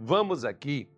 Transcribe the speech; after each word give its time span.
vamos 0.00 0.44
aqui, 0.44 0.88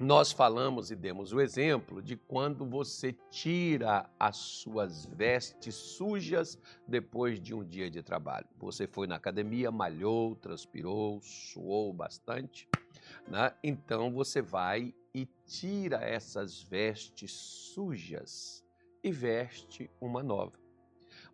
nós 0.00 0.32
falamos 0.32 0.90
e 0.90 0.96
demos 0.96 1.32
o 1.32 1.40
exemplo 1.40 2.02
de 2.02 2.16
quando 2.16 2.64
você 2.64 3.12
tira 3.30 4.08
as 4.18 4.36
suas 4.36 5.04
vestes 5.04 5.74
sujas 5.74 6.58
depois 6.88 7.38
de 7.38 7.54
um 7.54 7.62
dia 7.62 7.90
de 7.90 8.02
trabalho. 8.02 8.48
Você 8.58 8.86
foi 8.86 9.06
na 9.06 9.16
academia, 9.16 9.70
malhou, 9.70 10.34
transpirou, 10.36 11.20
suou 11.20 11.92
bastante, 11.92 12.66
né? 13.28 13.54
então 13.62 14.10
você 14.12 14.40
vai 14.40 14.94
e 15.14 15.26
tira 15.46 15.98
essas 15.98 16.62
vestes 16.62 17.32
sujas 17.32 18.64
e 19.04 19.12
veste 19.12 19.90
uma 20.00 20.22
nova. 20.22 20.58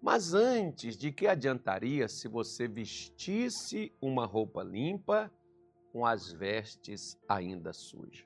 Mas 0.03 0.35
antes, 0.35 0.97
de 0.97 1.11
que 1.13 1.27
adiantaria 1.27 2.09
se 2.09 2.29
você 2.29 2.69
vestisse 2.69 3.93
uma 4.01 4.27
roupa 4.27 4.63
limpa 4.63 5.31
com 5.99 6.07
as 6.07 6.31
vestes 6.31 7.19
ainda 7.29 7.73
sujas? 7.73 8.25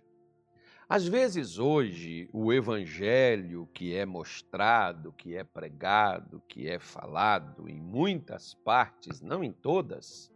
Às 0.87 1.09
vezes, 1.09 1.59
hoje, 1.59 2.29
o 2.31 2.53
evangelho 2.53 3.67
que 3.73 3.95
é 3.95 4.05
mostrado, 4.05 5.11
que 5.11 5.35
é 5.35 5.43
pregado, 5.43 6.43
que 6.47 6.69
é 6.69 6.79
falado 6.79 7.67
em 7.67 7.81
muitas 7.81 8.53
partes, 8.53 9.23
não 9.23 9.43
em 9.43 9.51
todas, 9.51 10.31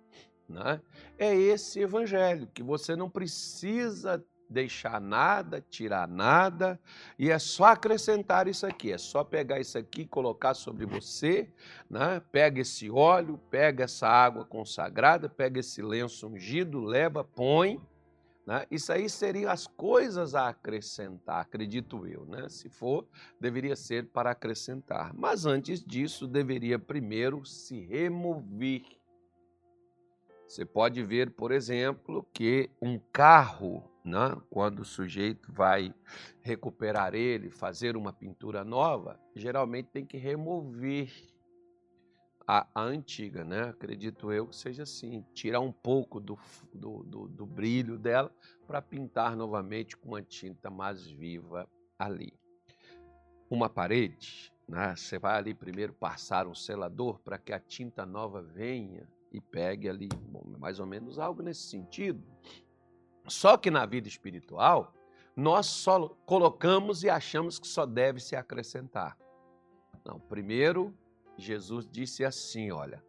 né? 0.49 0.81
é 1.19 1.35
esse 1.35 1.81
evangelho 1.81 2.47
que 2.55 2.63
você 2.63 2.97
não 2.97 3.11
precisa 3.11 4.25
deixar 4.49 5.01
nada, 5.01 5.65
tirar 5.69 6.07
nada, 6.07 6.79
e 7.19 7.31
é 7.31 7.39
só 7.39 7.67
acrescentar 7.67 8.49
isso 8.49 8.67
aqui, 8.67 8.93
é 8.93 8.99
só 8.99 9.25
pegar 9.25 9.61
isso 9.61 9.77
aqui, 9.77 10.07
colocar 10.07 10.55
sobre 10.55 10.87
você, 10.87 11.49
né? 11.91 12.21
pega 12.33 12.61
esse 12.61 12.91
óleo, 12.91 13.39
pega 13.51 13.85
essa 13.85 14.09
água 14.09 14.45
consagrada, 14.45 15.29
pega 15.29 15.61
esse 15.61 15.83
lenço 15.83 16.29
ungido, 16.29 16.81
leva, 16.81 17.25
põe, 17.25 17.81
né? 18.47 18.65
Isso 18.71 18.93
aí 18.93 19.11
seriam 19.11 19.51
as 19.51 19.67
coisas 19.67 20.37
a 20.37 20.49
acrescentar, 20.49 21.41
acredito 21.41 22.07
eu. 22.07 22.25
Né? 22.27 22.49
Se 22.49 22.69
for, 22.69 23.05
deveria 23.41 23.75
ser 23.75 24.07
para 24.07 24.31
acrescentar. 24.31 25.13
Mas 25.13 25.45
antes 25.45 25.85
disso, 25.85 26.29
deveria 26.29 26.79
primeiro 26.79 27.45
se 27.45 27.81
remover. 27.81 28.85
Você 30.47 30.65
pode 30.65 31.03
ver, 31.03 31.31
por 31.33 31.51
exemplo, 31.51 32.25
que 32.33 32.71
um 32.81 33.01
carro 33.13 33.83
né? 34.07 34.37
quando 34.49 34.81
o 34.81 34.85
sujeito 34.85 35.53
vai 35.53 35.93
recuperar 36.41 37.15
ele, 37.15 37.51
fazer 37.51 37.97
uma 37.97 38.13
pintura 38.13 38.65
nova, 38.65 39.19
geralmente 39.35 39.89
tem 39.91 40.07
que 40.07 40.17
remover 40.17 41.13
a, 42.47 42.69
a 42.73 42.83
antiga, 42.83 43.45
né? 43.45 43.65
acredito 43.71 44.31
eu 44.31 44.47
que 44.47 44.55
seja 44.55 44.85
assim, 44.85 45.25
tirar 45.35 45.59
um 45.59 45.73
pouco 45.73 46.21
do, 46.21 46.39
do, 46.73 47.03
do, 47.03 47.29
do 47.29 47.45
brilho 47.45 47.99
dela 47.99 48.33
para 48.65 48.81
pintar 48.81 49.37
novamente 49.37 49.97
com 49.97 50.11
uma 50.11 50.23
tinta 50.23 50.71
mais 50.71 51.05
viva 51.05 51.69
ali. 51.99 52.33
Uma 53.51 53.69
parede, 53.69 54.53
né? 54.69 54.95
você 54.95 55.19
vai 55.19 55.37
ali 55.37 55.53
primeiro 55.53 55.93
passar 55.93 56.47
um 56.47 56.55
selador 56.55 57.19
para 57.19 57.39
que 57.39 57.53
a 57.53 57.59
tinta 57.59 58.07
nova 58.07 58.41
venha 58.41 59.09
e 59.33 59.41
pegue 59.41 59.89
ali, 59.89 60.09
bom, 60.31 60.45
mais 60.59 60.79
ou 60.79 60.87
menos 60.87 61.19
algo 61.19 61.43
nesse 61.43 61.63
sentido. 61.63 62.23
Só 63.29 63.57
que 63.57 63.71
na 63.71 63.85
vida 63.87 64.09
espiritual, 64.09 64.95
nós 65.35 65.67
só 65.67 66.09
colocamos 66.25 67.03
e 67.03 67.11
achamos 67.11 67.59
que 67.59 67.67
só 67.67 67.85
deve 67.85 68.21
se 68.21 68.35
acrescentar. 68.35 69.19
Não, 70.05 70.19
primeiro, 70.19 70.97
Jesus 71.37 71.89
disse 71.89 72.25
assim: 72.25 72.71
olha, 72.71 73.05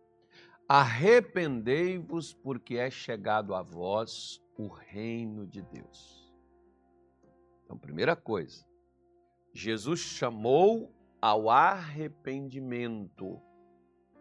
arrependei-vos, 0.67 2.33
porque 2.33 2.77
é 2.77 2.89
chegado 2.89 3.55
a 3.55 3.61
vós 3.61 4.41
o 4.57 4.67
reino 4.67 5.45
de 5.45 5.61
Deus. 5.61 6.33
Então, 7.63 7.77
primeira 7.77 8.15
coisa, 8.15 8.65
Jesus 9.53 9.99
chamou 9.99 10.91
ao 11.21 11.49
arrependimento, 11.49 13.41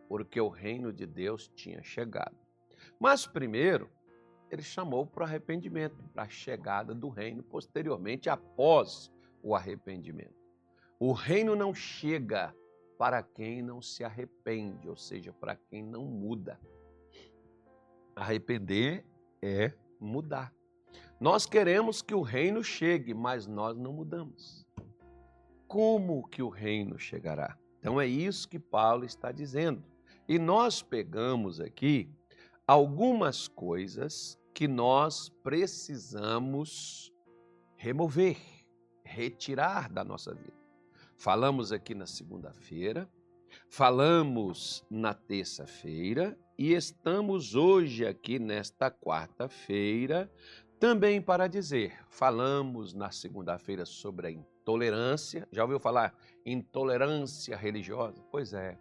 porque 0.08 0.40
o 0.40 0.48
reino 0.48 0.92
de 0.92 1.06
Deus 1.06 1.48
tinha 1.54 1.82
chegado. 1.82 2.36
Mas 2.98 3.26
primeiro, 3.26 3.90
ele 4.50 4.62
chamou 4.62 5.06
para 5.06 5.22
o 5.22 5.26
arrependimento, 5.26 6.02
para 6.14 6.24
a 6.24 6.28
chegada 6.28 6.94
do 6.94 7.08
reino 7.08 7.42
posteriormente, 7.42 8.28
após 8.28 9.12
o 9.42 9.54
arrependimento. 9.54 10.34
O 10.98 11.12
reino 11.12 11.54
não 11.54 11.74
chega 11.74 12.54
para 12.98 13.22
quem 13.22 13.60
não 13.60 13.82
se 13.82 14.02
arrepende, 14.02 14.88
ou 14.88 14.96
seja, 14.96 15.32
para 15.32 15.56
quem 15.56 15.82
não 15.82 16.04
muda. 16.04 16.58
Arrepender 18.14 19.04
é 19.42 19.72
mudar. 20.00 20.54
Nós 21.20 21.46
queremos 21.46 22.00
que 22.00 22.14
o 22.14 22.22
reino 22.22 22.62
chegue, 22.64 23.12
mas 23.12 23.46
nós 23.46 23.76
não 23.76 23.92
mudamos. 23.92 24.66
Como 25.66 26.26
que 26.28 26.42
o 26.42 26.48
reino 26.48 26.98
chegará? 26.98 27.58
Então 27.78 28.00
é 28.00 28.06
isso 28.06 28.48
que 28.48 28.58
Paulo 28.58 29.04
está 29.04 29.30
dizendo. 29.32 29.82
E 30.28 30.38
nós 30.38 30.82
pegamos 30.82 31.60
aqui 31.60 32.10
algumas 32.66 33.46
coisas 33.46 34.38
que 34.52 34.66
nós 34.66 35.28
precisamos 35.42 37.12
remover, 37.76 38.38
retirar 39.04 39.88
da 39.90 40.02
nossa 40.02 40.34
vida. 40.34 40.56
Falamos 41.16 41.70
aqui 41.72 41.94
na 41.94 42.06
segunda-feira, 42.06 43.08
falamos 43.68 44.84
na 44.90 45.14
terça-feira 45.14 46.36
e 46.58 46.72
estamos 46.72 47.54
hoje 47.54 48.04
aqui 48.04 48.38
nesta 48.38 48.90
quarta-feira 48.90 50.30
também 50.80 51.22
para 51.22 51.46
dizer. 51.46 52.04
Falamos 52.10 52.92
na 52.92 53.10
segunda-feira 53.10 53.86
sobre 53.86 54.26
a 54.26 54.30
intolerância. 54.30 55.48
Já 55.52 55.62
ouviu 55.62 55.78
falar 55.78 56.14
intolerância 56.44 57.56
religiosa? 57.56 58.22
Pois 58.30 58.52
é 58.52 58.78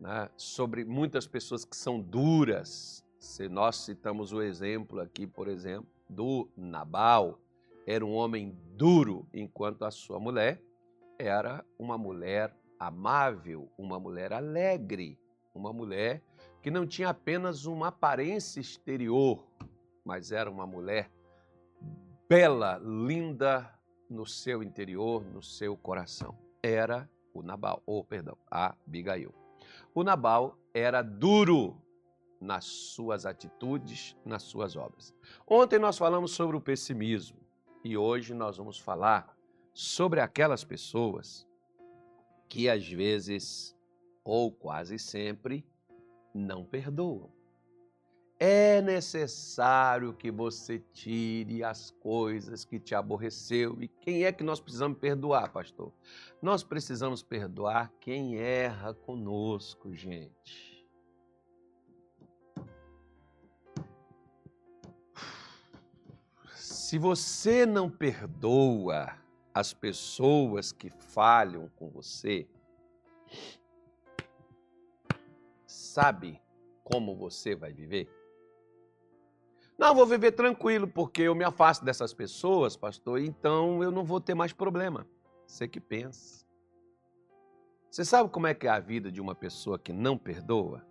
né, 0.00 0.28
sobre 0.36 0.84
muitas 0.84 1.26
pessoas 1.26 1.64
que 1.64 1.76
são 1.76 2.00
duras. 2.00 3.03
Se 3.24 3.48
nós 3.48 3.76
citamos 3.76 4.34
o 4.34 4.42
exemplo 4.42 5.00
aqui, 5.00 5.26
por 5.26 5.48
exemplo, 5.48 5.88
do 6.08 6.46
Nabal, 6.54 7.40
era 7.86 8.04
um 8.04 8.12
homem 8.12 8.54
duro, 8.76 9.26
enquanto 9.32 9.86
a 9.86 9.90
sua 9.90 10.20
mulher 10.20 10.62
era 11.18 11.64
uma 11.78 11.96
mulher 11.96 12.54
amável, 12.78 13.72
uma 13.78 13.98
mulher 13.98 14.30
alegre, 14.32 15.18
uma 15.54 15.72
mulher 15.72 16.22
que 16.62 16.70
não 16.70 16.86
tinha 16.86 17.08
apenas 17.08 17.64
uma 17.64 17.88
aparência 17.88 18.60
exterior, 18.60 19.42
mas 20.04 20.30
era 20.30 20.48
uma 20.48 20.66
mulher 20.66 21.10
bela, 22.28 22.78
linda 22.78 23.72
no 24.08 24.26
seu 24.26 24.62
interior, 24.62 25.24
no 25.24 25.42
seu 25.42 25.78
coração. 25.78 26.38
Era 26.62 27.08
o 27.32 27.42
Nabal, 27.42 27.82
ou 27.86 28.00
oh, 28.00 28.04
perdão, 28.04 28.36
a 28.50 28.76
Abigail. 28.86 29.34
O 29.94 30.04
Nabal 30.04 30.58
era 30.74 31.00
duro 31.00 31.82
nas 32.44 32.64
suas 32.64 33.24
atitudes, 33.24 34.14
nas 34.24 34.42
suas 34.42 34.76
obras. 34.76 35.14
Ontem 35.46 35.78
nós 35.78 35.96
falamos 35.96 36.32
sobre 36.32 36.56
o 36.56 36.60
pessimismo 36.60 37.38
e 37.82 37.96
hoje 37.96 38.34
nós 38.34 38.58
vamos 38.58 38.78
falar 38.78 39.36
sobre 39.72 40.20
aquelas 40.20 40.62
pessoas 40.62 41.46
que 42.48 42.68
às 42.68 42.86
vezes, 42.86 43.74
ou 44.22 44.52
quase 44.52 44.98
sempre, 44.98 45.66
não 46.32 46.64
perdoam. 46.64 47.32
É 48.38 48.82
necessário 48.82 50.12
que 50.12 50.30
você 50.30 50.82
tire 50.92 51.64
as 51.64 51.90
coisas 51.92 52.64
que 52.64 52.78
te 52.78 52.94
aborreceu. 52.94 53.80
E 53.80 53.88
quem 53.88 54.24
é 54.24 54.32
que 54.32 54.44
nós 54.44 54.60
precisamos 54.60 54.98
perdoar, 54.98 55.52
pastor? 55.52 55.92
Nós 56.42 56.62
precisamos 56.62 57.22
perdoar 57.22 57.92
quem 58.00 58.36
erra 58.36 58.92
conosco, 58.92 59.94
gente. 59.94 60.73
Se 66.94 66.98
você 67.00 67.66
não 67.66 67.90
perdoa 67.90 69.18
as 69.52 69.74
pessoas 69.74 70.70
que 70.70 70.88
falham 70.88 71.68
com 71.74 71.90
você, 71.90 72.46
sabe 75.66 76.40
como 76.84 77.16
você 77.16 77.56
vai 77.56 77.72
viver? 77.72 78.08
Não, 79.76 79.92
vou 79.92 80.06
viver 80.06 80.30
tranquilo, 80.30 80.86
porque 80.86 81.22
eu 81.22 81.34
me 81.34 81.42
afasto 81.42 81.84
dessas 81.84 82.14
pessoas, 82.14 82.76
pastor, 82.76 83.18
então 83.18 83.82
eu 83.82 83.90
não 83.90 84.04
vou 84.04 84.20
ter 84.20 84.36
mais 84.36 84.52
problema. 84.52 85.04
Você 85.48 85.66
que 85.66 85.80
pensa. 85.80 86.46
Você 87.90 88.04
sabe 88.04 88.30
como 88.30 88.46
é 88.46 88.54
que 88.54 88.68
é 88.68 88.70
a 88.70 88.78
vida 88.78 89.10
de 89.10 89.20
uma 89.20 89.34
pessoa 89.34 89.80
que 89.80 89.92
não 89.92 90.16
perdoa? 90.16 90.86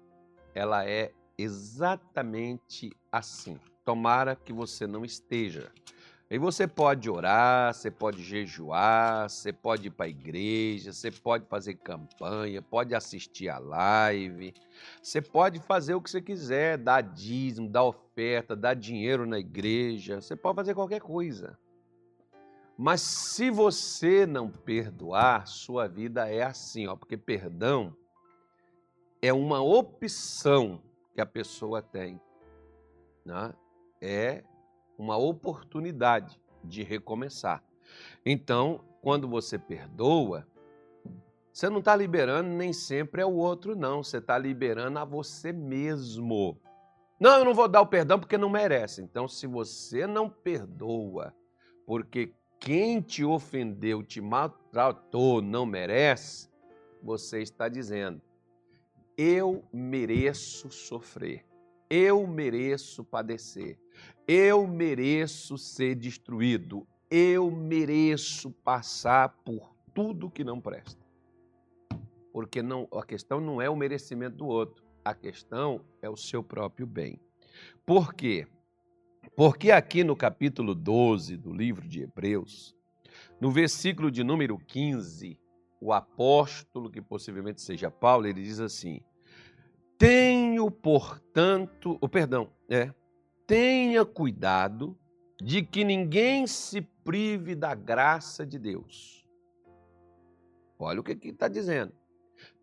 Ela 0.54 0.86
é 0.86 1.14
exatamente 1.38 2.92
assim. 3.10 3.58
Tomara 3.84 4.36
que 4.36 4.54
você 4.54 4.88
não 4.88 5.04
esteja. 5.04 5.72
Aí 6.34 6.40
você 6.40 6.68
pode 6.68 7.10
orar, 7.10 7.74
você 7.74 7.92
pode 7.92 8.24
jejuar, 8.24 9.30
você 9.30 9.54
pode 9.54 9.88
ir 9.88 9.92
para 9.92 10.08
a 10.08 10.10
igreja, 10.10 10.92
você 10.92 11.12
pode 11.12 11.46
fazer 11.46 11.76
campanha, 11.76 12.60
pode 12.60 12.96
assistir 12.96 13.50
a 13.50 13.60
live, 13.60 14.52
você 15.00 15.22
pode 15.22 15.60
fazer 15.60 15.94
o 15.94 16.02
que 16.02 16.10
você 16.10 16.22
quiser, 16.22 16.78
dar 16.78 17.02
dízimo, 17.02 17.70
dar 17.70 17.84
oferta, 17.84 18.56
dar 18.56 18.74
dinheiro 18.74 19.28
na 19.28 19.38
igreja, 19.38 20.22
você 20.22 20.36
pode 20.36 20.56
fazer 20.56 20.74
qualquer 20.74 21.02
coisa. 21.02 21.56
Mas 22.76 23.02
se 23.02 23.52
você 23.52 24.26
não 24.26 24.50
perdoar, 24.50 25.46
sua 25.46 25.88
vida 25.88 26.28
é 26.28 26.42
assim, 26.42 26.88
ó, 26.88 26.96
porque 26.96 27.16
perdão 27.16 27.96
é 29.22 29.32
uma 29.32 29.62
opção 29.62 30.82
que 31.14 31.22
a 31.22 31.26
pessoa 31.26 31.82
tem. 31.82 32.20
Né? 33.24 33.54
É 34.06 34.44
uma 34.98 35.16
oportunidade 35.16 36.38
de 36.62 36.84
recomeçar. 36.84 37.64
Então, 38.26 38.82
quando 39.02 39.30
você 39.30 39.58
perdoa, 39.58 40.46
você 41.54 41.70
não 41.70 41.80
está 41.80 41.96
liberando 41.96 42.50
nem 42.50 42.74
sempre 42.74 43.22
é 43.22 43.26
o 43.26 43.34
outro, 43.34 43.76
não. 43.76 44.04
Você 44.04 44.18
está 44.18 44.38
liberando 44.38 45.00
a 45.00 45.06
você 45.06 45.54
mesmo. 45.54 46.60
Não, 47.20 47.38
eu 47.38 47.46
não 47.46 47.54
vou 47.54 47.70
dar 47.70 47.82
o 47.82 47.88
perdão 47.88 48.20
porque 48.20 48.38
não 48.38 48.50
merece. 48.50 49.02
Então, 49.02 49.28
se 49.28 49.48
você 49.48 50.06
não 50.06 50.30
perdoa 50.30 51.34
porque 51.86 52.34
quem 52.60 53.00
te 53.02 53.24
ofendeu, 53.24 54.04
te 54.04 54.20
maltratou, 54.20 55.42
não 55.42 55.66
merece, 55.66 56.50
você 57.02 57.42
está 57.42 57.70
dizendo: 57.70 58.22
eu 59.18 59.64
mereço 59.72 60.70
sofrer, 60.72 61.46
eu 61.90 62.26
mereço 62.26 63.04
padecer, 63.04 63.78
eu 64.28 64.68
mereço 64.68 65.58
ser 65.58 65.96
destruído. 65.96 66.88
Eu 67.10 67.52
mereço 67.52 68.52
passar 68.52 69.30
por 69.44 69.74
tudo 69.94 70.30
que 70.30 70.44
não 70.44 70.60
presta. 70.60 71.04
Porque 72.32 72.62
não, 72.62 72.88
a 72.92 73.06
questão 73.06 73.40
não 73.40 73.62
é 73.62 73.70
o 73.70 73.76
merecimento 73.76 74.38
do 74.38 74.48
outro, 74.48 74.84
a 75.06 75.14
questão 75.14 75.82
é 76.02 76.10
o 76.10 76.18
seu 76.18 76.44
próprio 76.44 76.88
bem. 76.88 77.20
Por 77.86 78.14
quê? 78.14 78.48
Porque 79.36 79.72
aqui 79.72 80.04
no 80.04 80.16
capítulo 80.16 80.74
12 80.74 81.38
do 81.38 81.54
livro 81.54 81.88
de 81.88 82.02
Hebreus, 82.02 82.76
no 83.40 83.52
versículo 83.52 84.10
de 84.10 84.24
número 84.24 84.58
15, 84.58 85.40
o 85.80 85.94
apóstolo, 85.94 86.90
que 86.90 87.02
possivelmente 87.02 87.62
seja 87.62 87.92
Paulo, 87.92 88.26
ele 88.26 88.42
diz 88.42 88.60
assim: 88.60 89.02
Tenho, 89.98 90.72
portanto, 90.72 91.98
o 92.02 92.10
perdão, 92.10 92.50
é, 92.70 92.92
tenha 93.54 94.04
cuidado 94.04 94.98
de 95.40 95.62
que 95.62 95.84
ninguém 95.84 96.48
se 96.48 96.82
prive 96.82 97.54
da 97.54 97.76
graça 97.76 98.44
de 98.44 98.58
Deus. 98.58 99.30
Olha 100.80 101.00
o 101.00 101.04
que 101.04 101.16
está 101.28 101.48
dizendo. 101.48 101.94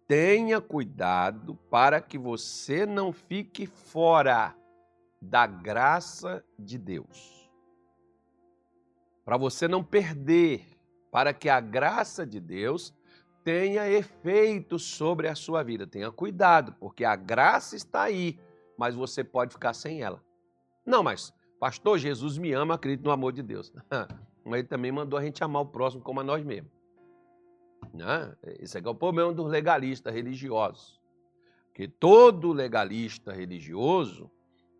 Tenha 0.08 0.60
cuidado 0.60 1.54
para 1.70 2.00
que 2.00 2.18
você 2.18 2.84
não 2.86 3.12
fique 3.12 3.66
fora 3.66 4.52
da 5.22 5.46
graça 5.46 6.44
de 6.58 6.76
Deus. 6.76 7.48
Para 9.24 9.36
você 9.36 9.68
não 9.68 9.84
perder, 9.84 10.66
para 11.12 11.32
que 11.32 11.48
a 11.48 11.60
graça 11.60 12.26
de 12.26 12.40
Deus 12.40 12.92
tenha 13.44 13.88
efeito 13.88 14.76
sobre 14.76 15.28
a 15.28 15.36
sua 15.36 15.62
vida. 15.62 15.86
Tenha 15.86 16.10
cuidado, 16.10 16.74
porque 16.80 17.04
a 17.04 17.14
graça 17.14 17.76
está 17.76 18.02
aí, 18.02 18.40
mas 18.76 18.96
você 18.96 19.22
pode 19.22 19.52
ficar 19.52 19.72
sem 19.72 20.02
ela. 20.02 20.20
Não, 20.84 21.02
mas, 21.02 21.32
pastor, 21.58 21.98
Jesus 21.98 22.38
me 22.38 22.52
ama, 22.52 22.74
acredito 22.74 23.04
no 23.04 23.10
amor 23.10 23.32
de 23.32 23.42
Deus. 23.42 23.72
Mas 24.44 24.58
ele 24.60 24.68
também 24.68 24.90
mandou 24.92 25.18
a 25.18 25.22
gente 25.22 25.42
amar 25.44 25.62
o 25.62 25.66
próximo 25.66 26.02
como 26.02 26.20
a 26.20 26.24
nós 26.24 26.44
mesmos. 26.44 26.72
Né? 27.92 28.34
Esse 28.60 28.78
é, 28.78 28.82
é 28.84 28.88
o 28.88 28.94
problema 28.94 29.32
dos 29.32 29.50
legalistas 29.50 30.12
religiosos. 30.12 31.00
Que 31.74 31.88
todo 31.88 32.52
legalista 32.52 33.32
religioso, 33.32 34.30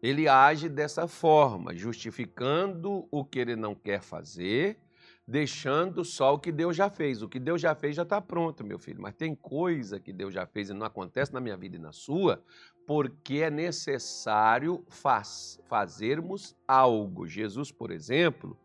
ele 0.02 0.28
age 0.28 0.68
dessa 0.68 1.06
forma, 1.06 1.74
justificando 1.74 3.06
o 3.10 3.24
que 3.24 3.38
ele 3.38 3.56
não 3.56 3.74
quer 3.74 4.02
fazer, 4.02 4.78
deixando 5.26 6.04
só 6.04 6.34
o 6.34 6.38
que 6.38 6.50
Deus 6.50 6.76
já 6.76 6.90
fez. 6.90 7.22
O 7.22 7.28
que 7.28 7.38
Deus 7.38 7.60
já 7.60 7.74
fez 7.74 7.94
já 7.94 8.02
está 8.02 8.20
pronto, 8.20 8.64
meu 8.64 8.78
filho. 8.78 9.00
Mas 9.00 9.14
tem 9.14 9.34
coisa 9.34 10.00
que 10.00 10.12
Deus 10.12 10.34
já 10.34 10.46
fez 10.46 10.70
e 10.70 10.74
não 10.74 10.86
acontece 10.86 11.32
na 11.32 11.40
minha 11.40 11.56
vida 11.56 11.76
e 11.76 11.78
na 11.78 11.92
sua, 11.92 12.42
porque 12.90 13.36
é 13.36 13.50
necessário 13.52 14.84
faz, 14.88 15.60
fazermos 15.68 16.56
algo. 16.66 17.24
Jesus, 17.24 17.70
por 17.70 17.92
exemplo, 17.92 18.58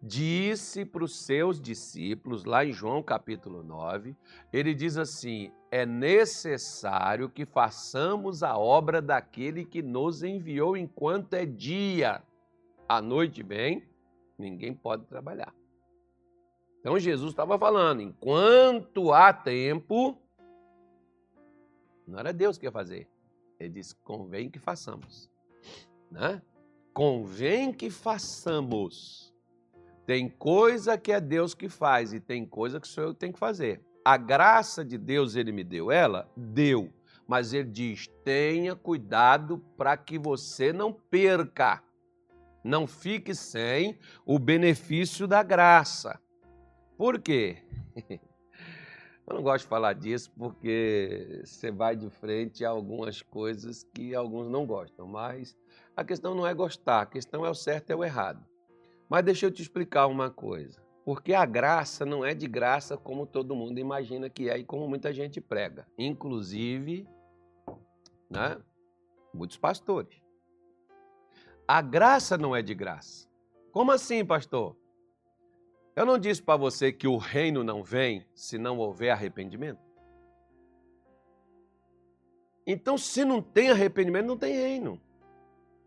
disse 0.00 0.84
para 0.84 1.02
os 1.02 1.26
seus 1.26 1.60
discípulos, 1.60 2.44
lá 2.44 2.64
em 2.64 2.70
João 2.70 3.02
capítulo 3.02 3.64
9, 3.64 4.14
ele 4.52 4.74
diz 4.74 4.96
assim: 4.96 5.50
é 5.72 5.84
necessário 5.84 7.28
que 7.28 7.44
façamos 7.44 8.44
a 8.44 8.56
obra 8.56 9.02
daquele 9.02 9.64
que 9.64 9.82
nos 9.82 10.22
enviou 10.22 10.76
enquanto 10.76 11.34
é 11.34 11.44
dia. 11.44 12.22
A 12.88 13.02
noite 13.02 13.42
vem, 13.42 13.82
ninguém 14.38 14.72
pode 14.72 15.04
trabalhar. 15.06 15.52
Então 16.78 16.96
Jesus 16.96 17.32
estava 17.32 17.58
falando: 17.58 18.02
enquanto 18.02 19.12
há 19.12 19.32
tempo, 19.32 20.16
não 22.06 22.20
era 22.20 22.32
Deus 22.32 22.56
que 22.56 22.66
ia 22.66 22.70
fazer. 22.70 23.12
Ele 23.58 23.70
disse: 23.70 23.94
convém 23.96 24.50
que 24.50 24.58
façamos. 24.58 25.30
Né? 26.10 26.40
Convém 26.92 27.72
que 27.72 27.90
façamos. 27.90 29.32
Tem 30.06 30.28
coisa 30.28 30.98
que 30.98 31.12
é 31.12 31.20
Deus 31.20 31.54
que 31.54 31.68
faz 31.68 32.12
e 32.12 32.20
tem 32.20 32.44
coisa 32.44 32.78
que 32.78 32.86
sou 32.86 33.04
eu 33.04 33.14
que 33.14 33.20
tenho 33.20 33.32
que 33.32 33.38
fazer. 33.38 33.82
A 34.04 34.16
graça 34.16 34.84
de 34.84 34.98
Deus, 34.98 35.34
ele 35.34 35.50
me 35.50 35.64
deu 35.64 35.90
ela? 35.90 36.30
Deu. 36.36 36.92
Mas 37.26 37.54
ele 37.54 37.70
diz: 37.70 38.06
tenha 38.22 38.76
cuidado 38.76 39.58
para 39.76 39.96
que 39.96 40.18
você 40.18 40.72
não 40.72 40.92
perca. 40.92 41.82
Não 42.62 42.86
fique 42.86 43.34
sem 43.34 43.98
o 44.24 44.38
benefício 44.38 45.26
da 45.26 45.42
graça. 45.42 46.20
Por 46.96 47.20
quê? 47.20 47.58
Eu 49.26 49.34
não 49.34 49.42
gosto 49.42 49.64
de 49.64 49.68
falar 49.68 49.94
disso 49.94 50.30
porque 50.36 51.42
você 51.44 51.70
vai 51.70 51.96
de 51.96 52.10
frente 52.10 52.64
a 52.64 52.70
algumas 52.70 53.22
coisas 53.22 53.82
que 53.94 54.14
alguns 54.14 54.48
não 54.48 54.66
gostam, 54.66 55.06
mas 55.06 55.56
a 55.96 56.04
questão 56.04 56.34
não 56.34 56.46
é 56.46 56.52
gostar, 56.52 57.00
a 57.00 57.06
questão 57.06 57.44
é 57.44 57.50
o 57.50 57.54
certo 57.54 57.90
e 57.90 57.94
o 57.94 58.04
errado. 58.04 58.44
Mas 59.08 59.24
deixa 59.24 59.46
eu 59.46 59.50
te 59.50 59.62
explicar 59.62 60.06
uma 60.06 60.30
coisa. 60.30 60.82
Porque 61.04 61.34
a 61.34 61.44
graça 61.44 62.04
não 62.04 62.24
é 62.24 62.34
de 62.34 62.46
graça 62.46 62.96
como 62.96 63.26
todo 63.26 63.54
mundo 63.54 63.78
imagina 63.78 64.28
que 64.28 64.48
é 64.48 64.58
e 64.58 64.64
como 64.64 64.88
muita 64.88 65.12
gente 65.12 65.40
prega. 65.40 65.86
Inclusive, 65.98 67.06
né, 68.30 68.58
muitos 69.32 69.56
pastores. 69.56 70.22
A 71.66 71.80
graça 71.80 72.36
não 72.36 72.54
é 72.54 72.60
de 72.60 72.74
graça. 72.74 73.28
Como 73.72 73.90
assim, 73.90 74.24
pastor? 74.24 74.76
Eu 75.96 76.04
não 76.04 76.18
disse 76.18 76.42
para 76.42 76.56
você 76.56 76.92
que 76.92 77.06
o 77.06 77.16
reino 77.16 77.62
não 77.62 77.82
vem 77.82 78.26
se 78.34 78.58
não 78.58 78.78
houver 78.78 79.10
arrependimento? 79.10 79.80
Então, 82.66 82.98
se 82.98 83.24
não 83.24 83.40
tem 83.40 83.70
arrependimento, 83.70 84.26
não 84.26 84.36
tem 84.36 84.54
reino. 84.54 85.00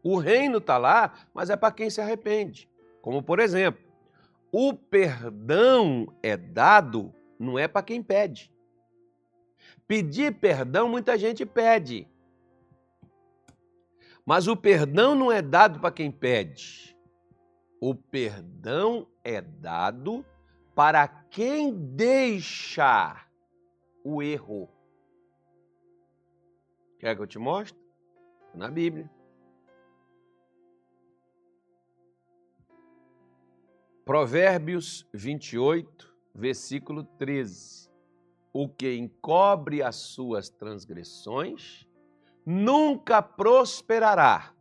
O 0.03 0.17
reino 0.17 0.59
está 0.59 0.77
lá, 0.77 1.27
mas 1.33 1.49
é 1.49 1.57
para 1.57 1.73
quem 1.73 1.89
se 1.89 1.99
arrepende. 1.99 2.69
Como, 3.01 3.21
por 3.21 3.39
exemplo, 3.39 3.83
o 4.51 4.73
perdão 4.73 6.07
é 6.23 6.37
dado, 6.37 7.13
não 7.37 7.59
é 7.59 7.67
para 7.67 7.83
quem 7.83 8.01
pede. 8.01 8.51
Pedir 9.87 10.35
perdão, 10.35 10.87
muita 10.87 11.17
gente 11.17 11.45
pede. 11.45 12.07
Mas 14.25 14.47
o 14.47 14.55
perdão 14.55 15.15
não 15.15 15.31
é 15.31 15.41
dado 15.41 15.79
para 15.79 15.91
quem 15.91 16.11
pede. 16.11 16.96
O 17.79 17.93
perdão 17.93 19.07
é 19.23 19.39
dado 19.39 20.25
para 20.75 21.07
quem 21.07 21.73
deixa 21.73 23.27
o 24.03 24.21
erro. 24.21 24.69
Quer 26.99 27.15
que 27.15 27.21
eu 27.21 27.27
te 27.27 27.37
mostre? 27.37 27.79
Na 28.53 28.69
Bíblia. 28.69 29.09
Provérbios 34.03 35.07
28, 35.13 36.15
versículo 36.33 37.03
13. 37.03 37.89
O 38.53 38.67
que 38.67 38.95
encobre 38.95 39.83
as 39.83 39.97
suas 39.97 40.49
transgressões 40.49 41.87
nunca 42.45 43.21
prosperará, 43.21 44.53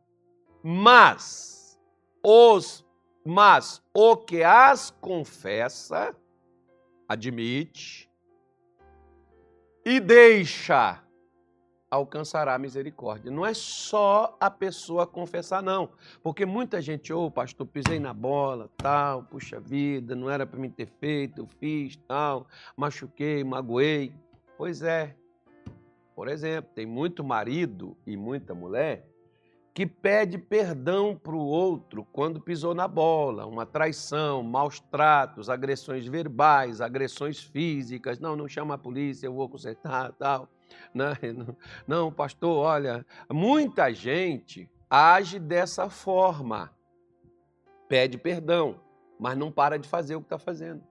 mas 0.63 1.81
os 2.23 2.86
mas 3.27 3.83
o 3.93 4.17
que 4.17 4.45
as 4.45 4.91
confessa, 4.91 6.15
admite 7.09 8.09
e 9.85 9.99
deixa 9.99 11.03
alcançará 11.91 12.57
misericórdia. 12.59 13.31
Não 13.31 13.45
é 13.45 13.55
só 13.55 14.37
a 14.41 14.51
pessoa 14.51 15.07
confessar, 15.07 15.63
não. 15.63 15.91
Porque 16.23 16.47
muita 16.47 16.81
gente, 16.81 17.13
ô, 17.13 17.27
oh, 17.27 17.31
pastor, 17.31 17.67
pisei 17.67 17.99
na 17.99 18.13
bola, 18.13 18.71
tal, 18.77 19.25
puxa 19.25 19.59
vida, 19.59 20.15
não 20.15 20.31
era 20.31 20.47
para 20.47 20.59
mim 20.59 20.71
ter 20.71 20.87
feito, 20.87 21.41
eu 21.41 21.49
fiz, 21.59 21.97
tal, 22.09 22.47
machuquei, 22.77 23.43
magoei. 23.43 24.13
Pois 24.57 24.83
é. 24.83 25.17
Por 26.15 26.29
exemplo, 26.29 26.71
tem 26.75 26.87
muito 26.87 27.23
marido 27.25 27.97
e 28.07 28.17
muita 28.17 28.55
mulher 28.55 29.07
que 29.77 29.85
pede 29.85 30.39
perdão 30.39 31.15
para 31.15 31.35
o 31.35 31.47
outro 31.47 32.03
quando 32.11 32.41
pisou 32.41 32.75
na 32.75 32.89
bola, 32.89 33.45
uma 33.45 33.67
traição, 33.67 34.43
maus 34.43 34.81
tratos, 34.81 35.51
agressões 35.51 36.07
verbais, 36.07 36.81
agressões 36.81 37.43
físicas. 37.43 38.19
Não, 38.19 38.35
não 38.35 38.49
chama 38.49 38.73
a 38.73 38.79
polícia, 38.79 39.27
eu 39.27 39.35
vou 39.35 39.51
consertar, 39.51 40.13
tal. 40.13 40.49
Não, 40.95 41.13
não, 41.87 42.11
pastor, 42.11 42.57
olha, 42.57 43.05
muita 43.31 43.93
gente 43.93 44.67
age 44.89 45.39
dessa 45.39 45.91
forma. 45.91 46.75
Pede 47.87 48.17
perdão, 48.17 48.81
mas 49.21 49.37
não 49.37 49.53
para 49.53 49.79
de 49.79 49.87
fazer 49.87 50.17
o 50.17 50.21
que 50.21 50.27
está 50.27 50.39
fazendo. 50.39 50.83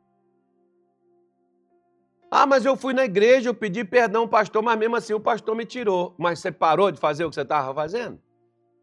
Ah, 2.29 2.45
mas 2.45 2.63
eu 2.65 2.77
fui 2.77 2.93
na 2.93 3.05
igreja, 3.05 3.49
eu 3.49 3.55
pedi 3.55 3.83
perdão 3.83 4.21
ao 4.21 4.27
pastor, 4.27 4.61
mas 4.61 4.77
mesmo 4.77 4.95
assim 4.95 5.13
o 5.15 5.19
pastor 5.19 5.55
me 5.55 5.65
tirou. 5.65 6.13
Mas 6.19 6.37
você 6.37 6.51
parou 6.51 6.91
de 6.91 6.99
fazer 6.99 7.25
o 7.25 7.29
que 7.29 7.35
você 7.35 7.41
estava 7.41 7.73
fazendo? 7.73 8.23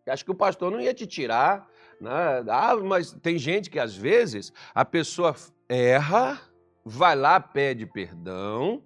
Acho 0.06 0.25
que 0.25 0.30
o 0.30 0.35
pastor 0.35 0.71
não 0.71 0.80
ia 0.80 0.92
te 0.92 1.06
tirar. 1.06 1.68
Né? 2.00 2.11
Ah, 2.49 2.76
mas 2.76 3.12
tem 3.12 3.38
gente 3.38 3.71
que 3.71 3.78
às 3.78 3.94
vezes 3.97 4.52
a 4.75 4.85
pessoa 4.85 5.35
erra, 5.68 6.40
vai 6.85 7.14
lá, 7.14 7.38
pede 7.38 7.87
perdão, 7.87 8.82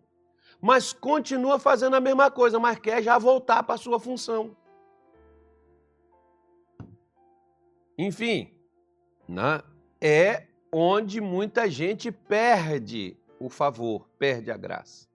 mas 0.61 0.93
continua 0.93 1.59
fazendo 1.59 1.97
a 1.97 2.01
mesma 2.01 2.31
coisa, 2.31 2.59
mas 2.59 2.79
quer 2.79 3.03
já 3.03 3.19
voltar 3.19 3.63
para 3.63 3.75
a 3.75 3.79
sua 3.79 3.99
função. 3.99 4.55
Enfim, 7.99 8.55
né? 9.27 9.63
é 10.01 10.47
onde 10.71 11.21
muita 11.21 11.71
gente 11.71 12.13
perde 12.13 13.17
o 13.41 13.49
favor, 13.49 14.07
perde 14.19 14.51
a 14.51 14.57
graça. 14.57 15.09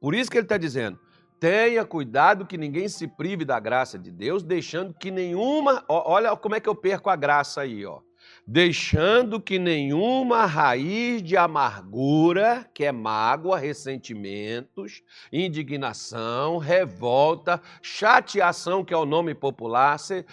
Por 0.00 0.14
isso 0.14 0.30
que 0.30 0.38
ele 0.38 0.46
está 0.46 0.56
dizendo: 0.56 0.98
tenha 1.42 1.84
cuidado 1.84 2.46
que 2.46 2.56
ninguém 2.56 2.88
se 2.88 3.08
prive 3.08 3.44
da 3.44 3.58
graça 3.58 3.98
de 3.98 4.12
Deus, 4.12 4.44
deixando 4.44 4.94
que 4.94 5.10
nenhuma. 5.10 5.84
Olha 5.88 6.36
como 6.36 6.54
é 6.54 6.60
que 6.60 6.68
eu 6.68 6.74
perco 6.76 7.10
a 7.10 7.16
graça 7.16 7.62
aí, 7.62 7.84
ó 7.84 7.98
deixando 8.46 9.40
que 9.40 9.58
nenhuma 9.58 10.46
raiz 10.46 11.22
de 11.22 11.36
amargura, 11.36 12.68
que 12.74 12.84
é 12.84 12.92
mágoa, 12.92 13.58
ressentimentos, 13.58 15.02
indignação, 15.32 16.58
revolta, 16.58 17.60
chateação, 17.80 18.84
que 18.84 18.92
é 18.92 18.96
o 18.96 19.06
nome 19.06 19.34
popular. 19.34 19.98
Você 19.98 20.24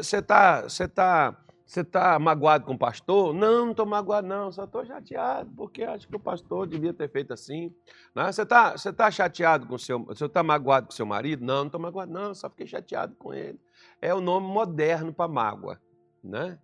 está 0.00 0.62
você 0.62 0.86
tá, 0.86 1.36
você 1.66 1.82
tá 1.82 2.18
magoado 2.18 2.66
com 2.66 2.74
o 2.74 2.78
pastor? 2.78 3.32
Não, 3.32 3.64
não 3.64 3.70
estou 3.70 3.86
magoado, 3.86 4.28
não, 4.28 4.52
só 4.52 4.64
estou 4.64 4.84
chateado, 4.84 5.50
porque 5.56 5.82
acho 5.82 6.06
que 6.06 6.14
o 6.14 6.20
pastor 6.20 6.66
devia 6.66 6.92
ter 6.92 7.10
feito 7.10 7.32
assim. 7.32 7.74
Né? 8.14 8.30
Você 8.30 8.42
está 8.42 8.72
você 8.72 8.92
tá 8.92 9.10
chateado 9.10 9.66
com 9.66 9.74
o 9.74 9.78
seu. 9.78 10.04
Você 10.04 10.26
está 10.26 10.42
magoado 10.42 10.86
com 10.86 10.92
seu 10.92 11.06
marido? 11.06 11.42
Não, 11.42 11.60
não 11.60 11.66
estou 11.66 11.80
magoado, 11.80 12.12
não, 12.12 12.34
só 12.34 12.50
fiquei 12.50 12.66
chateado 12.66 13.14
com 13.16 13.32
ele. 13.32 13.58
É 14.00 14.14
o 14.14 14.20
nome 14.20 14.46
moderno 14.46 15.12
para 15.12 15.26
mágoa. 15.26 15.80
Né? 16.22 16.58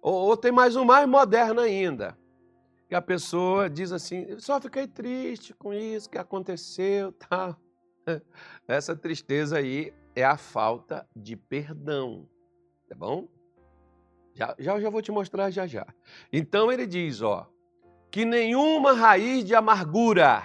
Ou, 0.00 0.14
ou 0.14 0.36
tem 0.36 0.52
mais 0.52 0.76
um 0.76 0.84
mais 0.84 1.08
moderno 1.08 1.60
ainda, 1.60 2.16
que 2.88 2.94
a 2.94 3.02
pessoa 3.02 3.68
diz 3.68 3.90
assim: 3.90 4.38
só 4.38 4.60
fiquei 4.60 4.86
triste 4.86 5.52
com 5.52 5.74
isso 5.74 6.08
que 6.08 6.18
aconteceu, 6.18 7.10
tal. 7.28 7.56
Essa 8.68 8.94
tristeza 8.94 9.58
aí 9.58 9.92
é 10.14 10.24
a 10.24 10.36
falta 10.36 11.06
de 11.14 11.36
perdão, 11.36 12.28
tá 12.88 12.94
bom? 12.94 13.28
Já, 14.38 14.54
já, 14.56 14.80
já 14.80 14.88
vou 14.88 15.02
te 15.02 15.10
mostrar 15.10 15.50
já 15.50 15.66
já. 15.66 15.84
Então 16.32 16.70
ele 16.70 16.86
diz, 16.86 17.20
ó, 17.22 17.50
que 18.08 18.24
nenhuma 18.24 18.92
raiz 18.92 19.44
de 19.44 19.52
amargura 19.52 20.44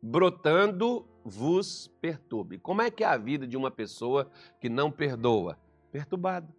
brotando 0.00 1.04
vos 1.24 1.88
perturbe. 2.00 2.56
Como 2.56 2.82
é 2.82 2.88
que 2.88 3.02
é 3.02 3.06
a 3.08 3.16
vida 3.16 3.44
de 3.44 3.56
uma 3.56 3.68
pessoa 3.68 4.30
que 4.60 4.68
não 4.68 4.92
perdoa? 4.92 5.58
Perturbada 5.90 6.54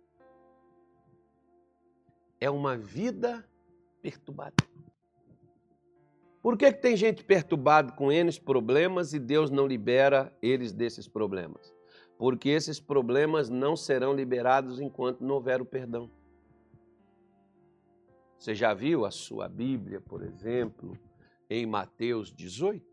é 2.37 2.49
uma 2.49 2.75
vida 2.75 3.47
perturbada. 4.01 4.55
Por 6.41 6.57
que, 6.57 6.69
que 6.73 6.81
tem 6.81 6.97
gente 6.97 7.23
perturbada 7.23 7.93
com 7.93 8.11
N 8.11 8.29
problemas 8.41 9.13
e 9.13 9.19
Deus 9.19 9.49
não 9.49 9.65
libera 9.65 10.35
eles 10.41 10.73
desses 10.73 11.07
problemas? 11.07 11.73
Porque 12.17 12.49
esses 12.49 12.77
problemas 12.77 13.49
não 13.49 13.77
serão 13.77 14.13
liberados 14.13 14.81
enquanto 14.81 15.23
não 15.23 15.35
houver 15.35 15.61
o 15.61 15.65
perdão. 15.65 16.11
Você 18.37 18.53
já 18.53 18.73
viu 18.73 19.05
a 19.05 19.11
sua 19.11 19.49
Bíblia, 19.49 19.99
por 19.99 20.23
exemplo, 20.23 20.97
em 21.49 21.65
Mateus 21.65 22.31
18? 22.31 22.85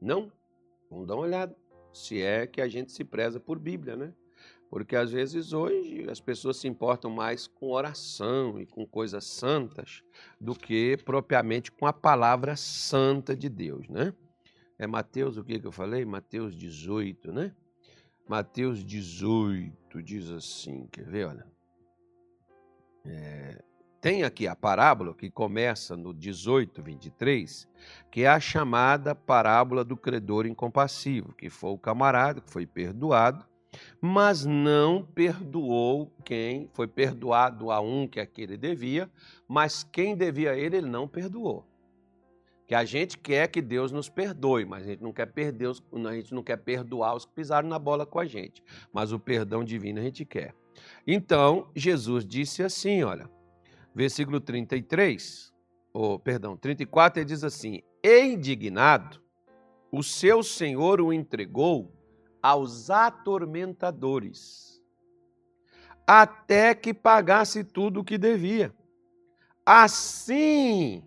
Não? 0.00 0.30
Vamos 0.90 1.06
dar 1.06 1.14
uma 1.14 1.22
olhada. 1.22 1.56
Se 1.92 2.20
é 2.20 2.46
que 2.46 2.60
a 2.60 2.68
gente 2.68 2.92
se 2.92 3.04
preza 3.04 3.40
por 3.40 3.58
Bíblia, 3.58 3.96
né? 3.96 4.12
Porque 4.68 4.96
às 4.96 5.12
vezes 5.12 5.52
hoje 5.52 6.08
as 6.10 6.20
pessoas 6.20 6.56
se 6.56 6.66
importam 6.66 7.10
mais 7.10 7.46
com 7.46 7.70
oração 7.70 8.60
e 8.60 8.66
com 8.66 8.84
coisas 8.84 9.24
santas 9.24 10.02
do 10.40 10.54
que 10.54 10.96
propriamente 11.04 11.70
com 11.70 11.86
a 11.86 11.92
palavra 11.92 12.56
santa 12.56 13.34
de 13.36 13.48
Deus, 13.48 13.88
né? 13.88 14.12
É 14.78 14.86
Mateus, 14.86 15.36
o 15.36 15.44
que, 15.44 15.58
que 15.58 15.66
eu 15.66 15.72
falei? 15.72 16.04
Mateus 16.04 16.54
18, 16.54 17.32
né? 17.32 17.54
Mateus 18.28 18.84
18 18.84 20.02
diz 20.02 20.30
assim, 20.30 20.86
quer 20.88 21.04
ver, 21.04 21.28
olha. 21.28 21.46
É, 23.04 23.62
tem 24.06 24.22
aqui 24.22 24.46
a 24.46 24.54
parábola 24.54 25.12
que 25.12 25.28
começa 25.28 25.96
no 25.96 26.14
18, 26.14 26.80
23, 26.80 27.68
que 28.08 28.22
é 28.22 28.28
a 28.28 28.38
chamada 28.38 29.16
parábola 29.16 29.84
do 29.84 29.96
credor 29.96 30.46
incompassivo, 30.46 31.32
que 31.32 31.50
foi 31.50 31.70
o 31.70 31.78
camarada 31.78 32.40
que 32.40 32.52
foi 32.52 32.64
perdoado 32.64 33.44
mas 34.00 34.46
não 34.46 35.02
perdoou 35.02 36.10
quem 36.24 36.70
foi 36.72 36.86
perdoado 36.86 37.72
a 37.72 37.80
um 37.80 38.06
que 38.06 38.20
aquele 38.20 38.56
devia, 38.56 39.10
mas 39.46 39.82
quem 39.82 40.16
devia 40.16 40.52
a 40.52 40.56
ele, 40.56 40.76
ele 40.76 40.86
não 40.86 41.08
perdoou. 41.08 41.66
Que 42.66 42.76
a 42.76 42.84
gente 42.84 43.18
quer 43.18 43.48
que 43.48 43.60
Deus 43.60 43.90
nos 43.90 44.08
perdoe, 44.08 44.64
mas 44.64 44.84
a 44.84 44.86
gente 44.86 45.02
não 45.02 45.12
quer 45.12 45.26
perder 45.26 45.66
os, 45.66 45.82
a 45.92 46.14
gente 46.14 46.32
não 46.32 46.44
quer 46.44 46.58
perdoar 46.58 47.16
os 47.16 47.26
que 47.26 47.32
pisaram 47.32 47.68
na 47.68 47.78
bola 47.78 48.06
com 48.06 48.20
a 48.20 48.24
gente, 48.24 48.62
mas 48.92 49.12
o 49.12 49.18
perdão 49.18 49.64
divino 49.64 49.98
a 49.98 50.04
gente 50.04 50.24
quer. 50.24 50.54
Então, 51.04 51.68
Jesus 51.74 52.24
disse 52.24 52.62
assim, 52.62 53.02
olha, 53.02 53.28
versículo 53.96 54.38
33, 54.38 55.50
ou 55.90 56.18
perdão, 56.18 56.54
34, 56.54 57.20
ele 57.20 57.24
diz 57.24 57.42
assim: 57.42 57.80
"Indignado, 58.04 59.22
o 59.90 60.02
seu 60.02 60.42
Senhor 60.42 61.00
o 61.00 61.14
entregou 61.14 61.90
aos 62.42 62.90
atormentadores, 62.90 64.82
até 66.06 66.74
que 66.74 66.92
pagasse 66.92 67.64
tudo 67.64 68.00
o 68.00 68.04
que 68.04 68.18
devia. 68.18 68.70
Assim, 69.64 71.02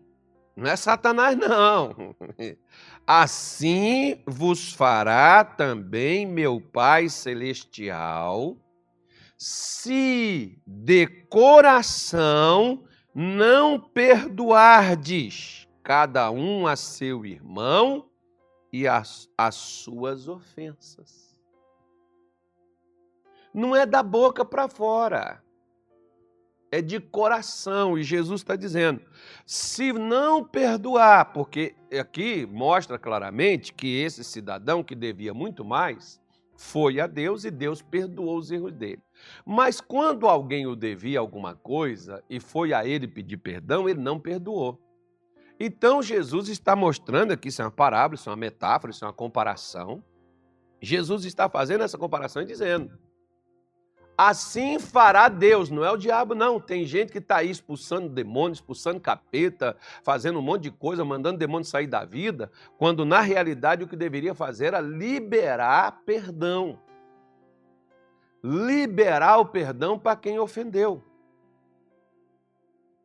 não 0.55 0.69
é 0.69 0.75
Satanás, 0.75 1.37
não. 1.37 2.15
Assim 3.05 4.21
vos 4.25 4.73
fará 4.73 5.43
também 5.43 6.25
meu 6.25 6.59
Pai 6.59 7.07
Celestial, 7.07 8.57
se 9.39 10.61
de 10.67 11.07
coração 11.29 12.83
não 13.15 13.79
perdoardes 13.79 15.65
cada 15.81 16.29
um 16.29 16.67
a 16.67 16.75
seu 16.75 17.25
irmão 17.25 18.09
e 18.71 18.87
as, 18.87 19.29
as 19.37 19.55
suas 19.55 20.27
ofensas 20.27 21.29
não 23.53 23.75
é 23.75 23.85
da 23.85 24.03
boca 24.03 24.45
para 24.45 24.67
fora, 24.67 25.41
é 26.71 26.81
de 26.81 26.99
coração. 26.99 27.97
E 27.97 28.03
Jesus 28.03 28.41
está 28.41 28.55
dizendo: 28.55 29.01
se 29.45 29.91
não 29.91 30.43
perdoar, 30.43 31.33
porque 31.33 31.75
aqui 31.99 32.45
mostra 32.45 32.99
claramente 32.99 33.73
que 33.73 34.01
esse 34.01 34.23
cidadão 34.23 34.83
que 34.83 34.95
devia 34.95 35.33
muito 35.33 35.65
mais 35.65 36.21
foi 36.59 36.99
a 36.99 37.07
Deus 37.07 37.45
e 37.45 37.51
Deus 37.51 37.81
perdoou 37.81 38.37
os 38.37 38.51
erros 38.51 38.73
dele. 38.73 39.01
Mas 39.45 39.79
quando 39.79 40.27
alguém 40.27 40.67
o 40.67 40.75
devia 40.75 41.17
alguma 41.17 41.55
coisa 41.55 42.21
e 42.29 42.37
foi 42.37 42.73
a 42.73 42.85
ele 42.85 43.07
pedir 43.07 43.37
perdão, 43.37 43.87
ele 43.87 44.01
não 44.01 44.19
perdoou. 44.19 44.77
Então 45.57 46.03
Jesus 46.03 46.49
está 46.49 46.75
mostrando 46.75 47.31
aqui, 47.31 47.47
isso 47.47 47.61
é 47.61 47.65
uma 47.65 47.71
parábola, 47.71 48.15
isso 48.15 48.29
é 48.29 48.31
uma 48.31 48.37
metáfora, 48.37 48.91
isso 48.91 49.05
é 49.05 49.07
uma 49.07 49.13
comparação. 49.13 50.03
Jesus 50.81 51.23
está 51.23 51.47
fazendo 51.49 51.81
essa 51.85 51.97
comparação 51.97 52.41
e 52.41 52.45
dizendo: 52.45 52.91
Assim 54.21 54.79
fará 54.79 55.29
Deus, 55.29 55.69
não 55.69 55.81
é 55.81 55.89
o 55.89 55.95
diabo, 55.95 56.35
não. 56.35 56.59
Tem 56.59 56.85
gente 56.85 57.09
que 57.09 57.19
está 57.19 57.37
aí 57.37 57.49
expulsando 57.49 58.09
demônios, 58.09 58.57
expulsando 58.57 58.99
capeta, 58.99 59.77
fazendo 60.03 60.39
um 60.39 60.41
monte 60.41 60.63
de 60.63 60.71
coisa, 60.71 61.05
mandando 61.05 61.39
demônio 61.39 61.63
sair 61.63 61.87
da 61.87 62.03
vida, 62.03 62.51
quando 62.77 63.05
na 63.05 63.21
realidade 63.21 63.81
o 63.81 63.87
que 63.87 63.95
deveria 63.95 64.35
fazer 64.35 64.65
era 64.65 64.81
liberar 64.81 66.01
perdão. 66.05 66.77
Liberar 68.43 69.37
o 69.37 69.45
perdão 69.45 69.97
para 69.97 70.17
quem 70.17 70.37
ofendeu. 70.37 71.01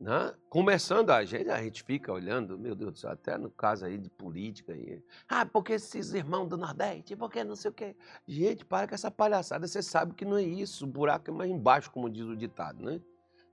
Né? 0.01 0.35
Começando 0.51 1.11
a 1.11 1.25
gente, 1.25 1.49
a 1.49 1.63
gente 1.63 1.83
fica 1.83 2.13
olhando, 2.13 2.59
meu 2.59 2.75
Deus 2.75 2.93
do 2.93 2.99
céu, 2.99 3.11
até 3.11 3.39
no 3.39 3.51
caso 3.51 3.87
aí 3.87 3.97
de 3.97 4.11
política. 4.11 4.73
Aí, 4.73 5.03
ah, 5.29 5.47
porque 5.47 5.75
esses 5.75 6.13
irmãos 6.13 6.49
do 6.49 6.57
Nordeste, 6.57 7.17
porque 7.17 7.45
não 7.45 7.57
sei 7.57 7.71
o 7.71 7.75
quê. 7.75 7.97
Gente, 8.27 8.65
para 8.65 8.89
com 8.89 8.95
essa 8.95 9.11
palhaçada, 9.11 9.67
você 9.67 9.83
sabe 9.83 10.15
que 10.15 10.25
não 10.25 10.37
é 10.37 10.43
isso, 10.43 10.85
o 10.85 10.89
buraco 10.89 11.31
é 11.31 11.33
mais 11.33 11.51
embaixo, 11.51 11.91
como 11.91 12.11
diz 12.11 12.25
o 12.25 12.37
ditado, 12.37 12.85
né? 12.85 13.01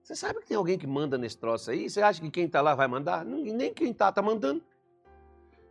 Você 0.03 0.15
sabe 0.15 0.39
que 0.39 0.47
tem 0.47 0.57
alguém 0.57 0.77
que 0.79 0.87
manda 0.87 1.17
nesse 1.17 1.37
troço 1.37 1.69
aí? 1.69 1.89
Você 1.89 2.01
acha 2.01 2.19
que 2.19 2.29
quem 2.31 2.45
está 2.45 2.59
lá 2.59 2.73
vai 2.73 2.87
mandar? 2.87 3.23
Nem 3.23 3.71
quem 3.71 3.91
está, 3.91 4.09
está 4.09 4.21
mandando. 4.21 4.63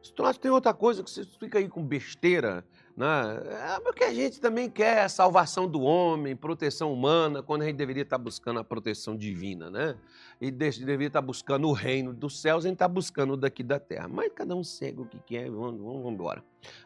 Esse 0.03 0.15
troço 0.15 0.41
tem 0.41 0.51
outra 0.51 0.73
coisa 0.73 1.03
que 1.03 1.11
você 1.11 1.25
fica 1.25 1.59
aí 1.59 1.69
com 1.69 1.85
besteira, 1.85 2.65
né? 3.01 3.43
É 3.77 3.81
porque 3.81 4.05
a 4.05 4.13
gente 4.13 4.39
também 4.39 4.69
quer 4.69 5.01
a 5.01 5.09
salvação 5.09 5.67
do 5.67 5.81
homem, 5.81 6.37
proteção 6.37 6.93
humana, 6.93 7.43
quando 7.43 7.63
a 7.63 7.65
gente 7.65 7.77
deveria 7.77 8.03
estar 8.03 8.19
buscando 8.19 8.61
a 8.61 8.65
proteção 8.65 9.17
divina, 9.17 9.71
né? 9.71 9.97
E 10.39 10.51
deveria 10.51 11.07
estar 11.07 11.23
buscando 11.23 11.67
o 11.67 11.73
reino 11.73 12.13
dos 12.13 12.39
céus, 12.39 12.67
a 12.67 12.69
gente 12.69 12.75
está 12.75 12.87
buscando 12.87 13.33
o 13.33 13.37
daqui 13.39 13.63
da 13.63 13.81
terra. 13.81 14.07
Mas 14.07 14.31
cada 14.35 14.55
um 14.55 14.63
segue 14.63 15.01
o 15.01 15.07
que 15.07 15.19
quer, 15.19 15.51
vamos, 15.51 15.81
vamos, 15.81 16.03
vamos 16.03 16.13
embora. 16.13 16.45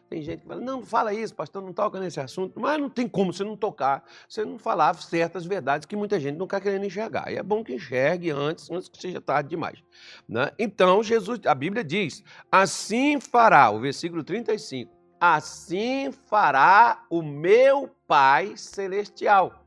Tem 0.09 0.21
gente 0.21 0.41
que 0.41 0.47
fala, 0.47 0.61
não, 0.61 0.77
não 0.77 0.85
fala 0.85 1.13
isso, 1.13 1.35
pastor, 1.35 1.61
não 1.61 1.73
toca 1.73 1.99
nesse 1.99 2.21
assunto. 2.21 2.57
Mas 2.61 2.79
não 2.79 2.89
tem 2.89 3.09
como 3.09 3.33
você 3.33 3.43
não 3.43 3.57
tocar, 3.57 4.01
você 4.29 4.45
não 4.45 4.57
falar 4.57 4.93
certas 4.95 5.45
verdades 5.45 5.85
que 5.85 5.97
muita 5.97 6.17
gente 6.17 6.37
não 6.37 6.45
está 6.45 6.61
querendo 6.61 6.85
enxergar. 6.85 7.29
E 7.29 7.35
é 7.35 7.43
bom 7.43 7.61
que 7.61 7.73
enxergue 7.73 8.29
antes, 8.31 8.71
antes 8.71 8.87
que 8.87 9.01
seja 9.01 9.19
tarde 9.19 9.49
demais. 9.49 9.83
Né? 10.29 10.49
Então, 10.57 11.03
Jesus, 11.03 11.41
a 11.45 11.53
Bíblia 11.53 11.83
diz, 11.83 12.23
assim 12.49 13.19
fará, 13.19 13.69
o 13.69 13.81
versículo 13.81 14.23
35, 14.23 14.95
assim 15.19 16.11
fará 16.11 17.05
o 17.09 17.21
meu 17.21 17.89
Pai 18.07 18.55
Celestial. 18.57 19.65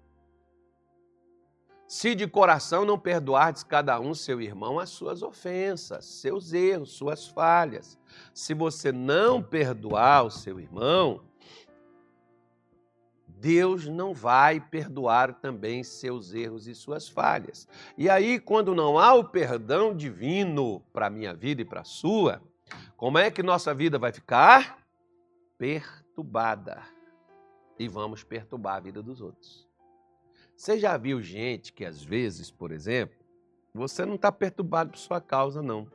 Se 1.87 2.14
de 2.14 2.26
coração 2.26 2.85
não 2.85 2.99
perdoardes 2.99 3.62
cada 3.62 3.99
um 3.99 4.12
seu 4.14 4.43
irmão 4.43 4.78
as 4.78 4.90
suas 4.90 5.23
ofensas, 5.23 6.05
seus 6.05 6.52
erros, 6.52 6.93
suas 6.93 7.26
falhas. 7.26 7.99
Se 8.35 8.52
você 8.52 8.93
não 8.93 9.43
perdoar 9.43 10.25
o 10.26 10.31
seu 10.31 10.61
irmão, 10.61 11.23
Deus 13.26 13.87
não 13.87 14.12
vai 14.12 14.61
perdoar 14.61 15.35
também 15.35 15.83
seus 15.83 16.35
erros 16.35 16.67
e 16.67 16.75
suas 16.75 17.09
falhas. 17.09 17.67
E 17.97 18.11
aí, 18.11 18.38
quando 18.38 18.75
não 18.75 18.99
há 18.99 19.14
o 19.14 19.25
perdão 19.25 19.97
divino 19.97 20.81
para 20.93 21.07
a 21.07 21.11
minha 21.11 21.33
vida 21.33 21.62
e 21.62 21.64
para 21.64 21.81
a 21.81 21.85
sua, 21.85 22.43
como 22.97 23.17
é 23.17 23.31
que 23.31 23.43
nossa 23.43 23.73
vida 23.73 23.99
vai 23.99 24.12
ficar? 24.12 24.78
Perturbada. 25.59 26.83
E 27.79 27.88
vamos 27.88 28.25
perturbar 28.25 28.77
a 28.77 28.81
vida 28.81 29.03
dos 29.03 29.21
outros. 29.21 29.69
Você 30.57 30.79
já 30.79 30.97
viu 30.97 31.21
gente 31.21 31.73
que, 31.73 31.85
às 31.85 32.03
vezes, 32.03 32.50
por 32.50 32.73
exemplo, 32.73 33.19
você 33.75 34.05
não 34.05 34.15
está 34.15 34.33
perturbado 34.33 34.91
por 34.91 34.99
sua 34.99 35.21
causa, 35.21 35.62
não. 35.62 35.87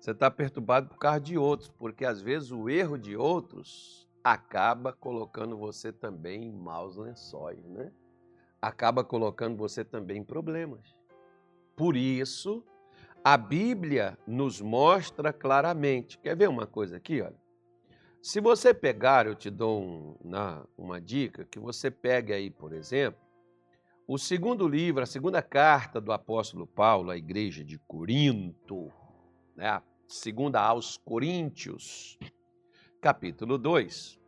Você 0.00 0.10
está 0.10 0.30
perturbado 0.30 0.88
por 0.88 0.98
causa 0.98 1.20
de 1.20 1.38
outros, 1.38 1.68
porque 1.68 2.04
às 2.04 2.20
vezes 2.20 2.50
o 2.50 2.68
erro 2.68 2.98
de 2.98 3.16
outros 3.16 4.08
acaba 4.24 4.92
colocando 4.92 5.56
você 5.56 5.92
também 5.92 6.44
em 6.44 6.52
maus 6.52 6.96
lençóis, 6.96 7.64
né? 7.68 7.92
Acaba 8.60 9.04
colocando 9.04 9.56
você 9.56 9.84
também 9.84 10.18
em 10.18 10.24
problemas. 10.24 10.96
Por 11.76 11.96
isso, 11.96 12.64
a 13.24 13.36
Bíblia 13.36 14.18
nos 14.26 14.60
mostra 14.60 15.32
claramente. 15.32 16.18
Quer 16.18 16.36
ver 16.36 16.48
uma 16.48 16.66
coisa 16.66 16.96
aqui, 16.96 17.20
olha? 17.20 17.41
Se 18.22 18.40
você 18.40 18.72
pegar, 18.72 19.26
eu 19.26 19.34
te 19.34 19.50
dou 19.50 19.82
um, 19.82 20.16
na, 20.24 20.64
uma 20.78 21.00
dica, 21.00 21.44
que 21.44 21.58
você 21.58 21.90
pegue 21.90 22.32
aí, 22.32 22.50
por 22.50 22.72
exemplo, 22.72 23.20
o 24.06 24.16
segundo 24.16 24.68
livro, 24.68 25.02
a 25.02 25.06
segunda 25.06 25.42
carta 25.42 26.00
do 26.00 26.12
apóstolo 26.12 26.64
Paulo 26.64 27.10
à 27.10 27.16
igreja 27.16 27.64
de 27.64 27.80
Corinto, 27.80 28.92
né, 29.56 29.66
a 29.66 29.82
segunda 30.06 30.60
aos 30.60 30.96
Coríntios, 30.96 32.16
capítulo 33.00 33.58
2. 33.58 34.20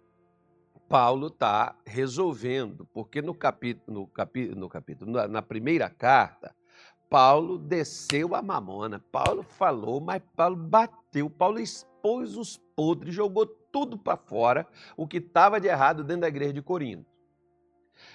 Paulo 0.88 1.28
está 1.28 1.78
resolvendo, 1.86 2.88
porque 2.92 3.22
no 3.22 3.32
capítulo, 3.32 4.00
no 4.00 4.06
capítulo, 4.08 4.58
no 4.58 4.68
capítulo 4.68 5.12
na, 5.12 5.28
na 5.28 5.40
primeira 5.40 5.88
carta, 5.88 6.52
Paulo 7.08 7.56
desceu 7.56 8.34
a 8.34 8.42
mamona. 8.42 8.98
Paulo 9.12 9.44
falou, 9.44 10.00
mas 10.00 10.20
Paulo 10.34 10.56
bateu, 10.56 11.30
Paulo 11.30 11.60
expôs 11.60 12.36
os 12.36 12.56
podres, 12.74 13.14
jogou 13.14 13.46
tudo 13.74 13.98
para 13.98 14.16
fora 14.16 14.68
o 14.96 15.04
que 15.04 15.16
estava 15.16 15.60
de 15.60 15.66
errado 15.66 16.04
dentro 16.04 16.20
da 16.20 16.28
igreja 16.28 16.52
de 16.52 16.62
Corinto. 16.62 17.10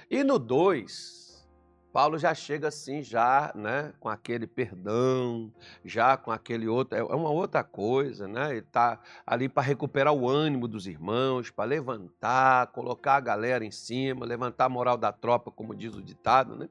E 0.10 0.24
no 0.24 0.40
2, 0.40 1.46
Paulo 1.92 2.18
já 2.18 2.34
chega 2.34 2.70
assim, 2.70 3.04
já, 3.04 3.52
né, 3.54 3.92
com 4.00 4.08
aquele 4.08 4.48
perdão, 4.48 5.52
já 5.84 6.16
com 6.16 6.32
aquele 6.32 6.66
outro, 6.66 6.98
é 6.98 7.04
uma 7.04 7.30
outra 7.30 7.62
coisa, 7.62 8.26
né? 8.26 8.52
Ele 8.52 8.60
está 8.60 9.02
ali 9.28 9.50
para 9.50 9.62
recuperar 9.62 10.14
o 10.14 10.30
ânimo 10.30 10.66
dos 10.66 10.88
irmãos, 10.88 11.52
para 11.52 11.66
levantar, 11.66 12.68
colocar 12.68 13.16
a 13.16 13.20
galera 13.20 13.66
em 13.66 13.72
cima, 13.72 14.26
levantar 14.26 14.66
a 14.66 14.70
moral 14.70 14.98
da 14.98 15.12
tropa, 15.12 15.52
como 15.52 15.76
diz 15.76 15.94
o 15.94 16.02
ditado, 16.02 16.56
né? 16.56 16.70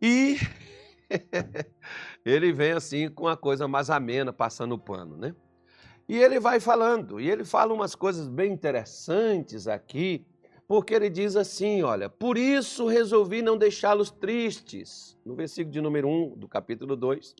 E 0.00 0.38
ele 2.24 2.54
vem 2.54 2.72
assim 2.72 3.10
com 3.10 3.28
a 3.28 3.36
coisa 3.36 3.68
mais 3.68 3.90
amena, 3.90 4.32
passando 4.32 4.72
o 4.72 4.78
pano, 4.78 5.14
né? 5.18 5.34
E 6.08 6.16
ele 6.16 6.38
vai 6.38 6.60
falando, 6.60 7.20
e 7.20 7.28
ele 7.28 7.44
fala 7.44 7.74
umas 7.74 7.96
coisas 7.96 8.28
bem 8.28 8.52
interessantes 8.52 9.66
aqui, 9.66 10.24
porque 10.68 10.94
ele 10.94 11.10
diz 11.10 11.34
assim: 11.34 11.82
olha, 11.82 12.08
por 12.08 12.38
isso 12.38 12.86
resolvi 12.86 13.42
não 13.42 13.58
deixá-los 13.58 14.10
tristes. 14.10 15.18
No 15.24 15.34
versículo 15.34 15.72
de 15.72 15.80
número 15.80 16.08
1 16.08 16.36
do 16.36 16.48
capítulo 16.48 16.94
2, 16.94 17.34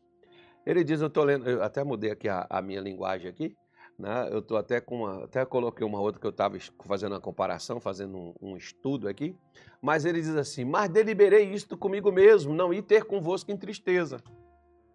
ele 0.65 0.83
diz: 0.83 1.01
eu 1.01 1.07
estou 1.07 1.23
lendo, 1.23 1.49
eu 1.49 1.63
até 1.63 1.85
mudei 1.85 2.11
aqui 2.11 2.29
a, 2.29 2.45
a 2.51 2.61
minha 2.61 2.81
linguagem 2.81 3.31
aqui, 3.31 3.57
né? 3.97 4.29
eu 4.33 4.41
estou 4.41 4.57
até 4.57 4.81
com 4.81 4.97
uma, 5.03 5.25
até 5.25 5.45
coloquei 5.45 5.87
uma 5.87 6.01
outra 6.01 6.21
que 6.21 6.27
eu 6.27 6.31
estava 6.31 6.59
fazendo 6.85 7.13
uma 7.13 7.21
comparação, 7.21 7.79
fazendo 7.79 8.19
um, 8.19 8.35
um, 8.43 8.57
estudo 8.57 9.09
aqui, 9.09 9.37
mas 9.81 10.05
ele 10.05 10.21
diz 10.21 10.35
assim: 10.35 10.65
mas 10.65 10.89
deliberei 10.89 11.53
isto 11.53 11.79
comigo 11.79 12.11
mesmo, 12.11 12.53
não 12.53 12.75
ir 12.75 12.83
ter 12.83 13.05
convosco 13.05 13.53
em 13.53 13.57
tristeza. 13.57 14.19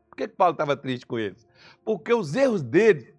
Por 0.10 0.18
que, 0.18 0.28
que 0.28 0.36
Paulo 0.36 0.52
estava 0.52 0.76
triste 0.76 1.08
com 1.08 1.18
eles? 1.18 1.48
Porque 1.86 2.14
os 2.14 2.36
erros 2.36 2.62
dele 2.62 3.16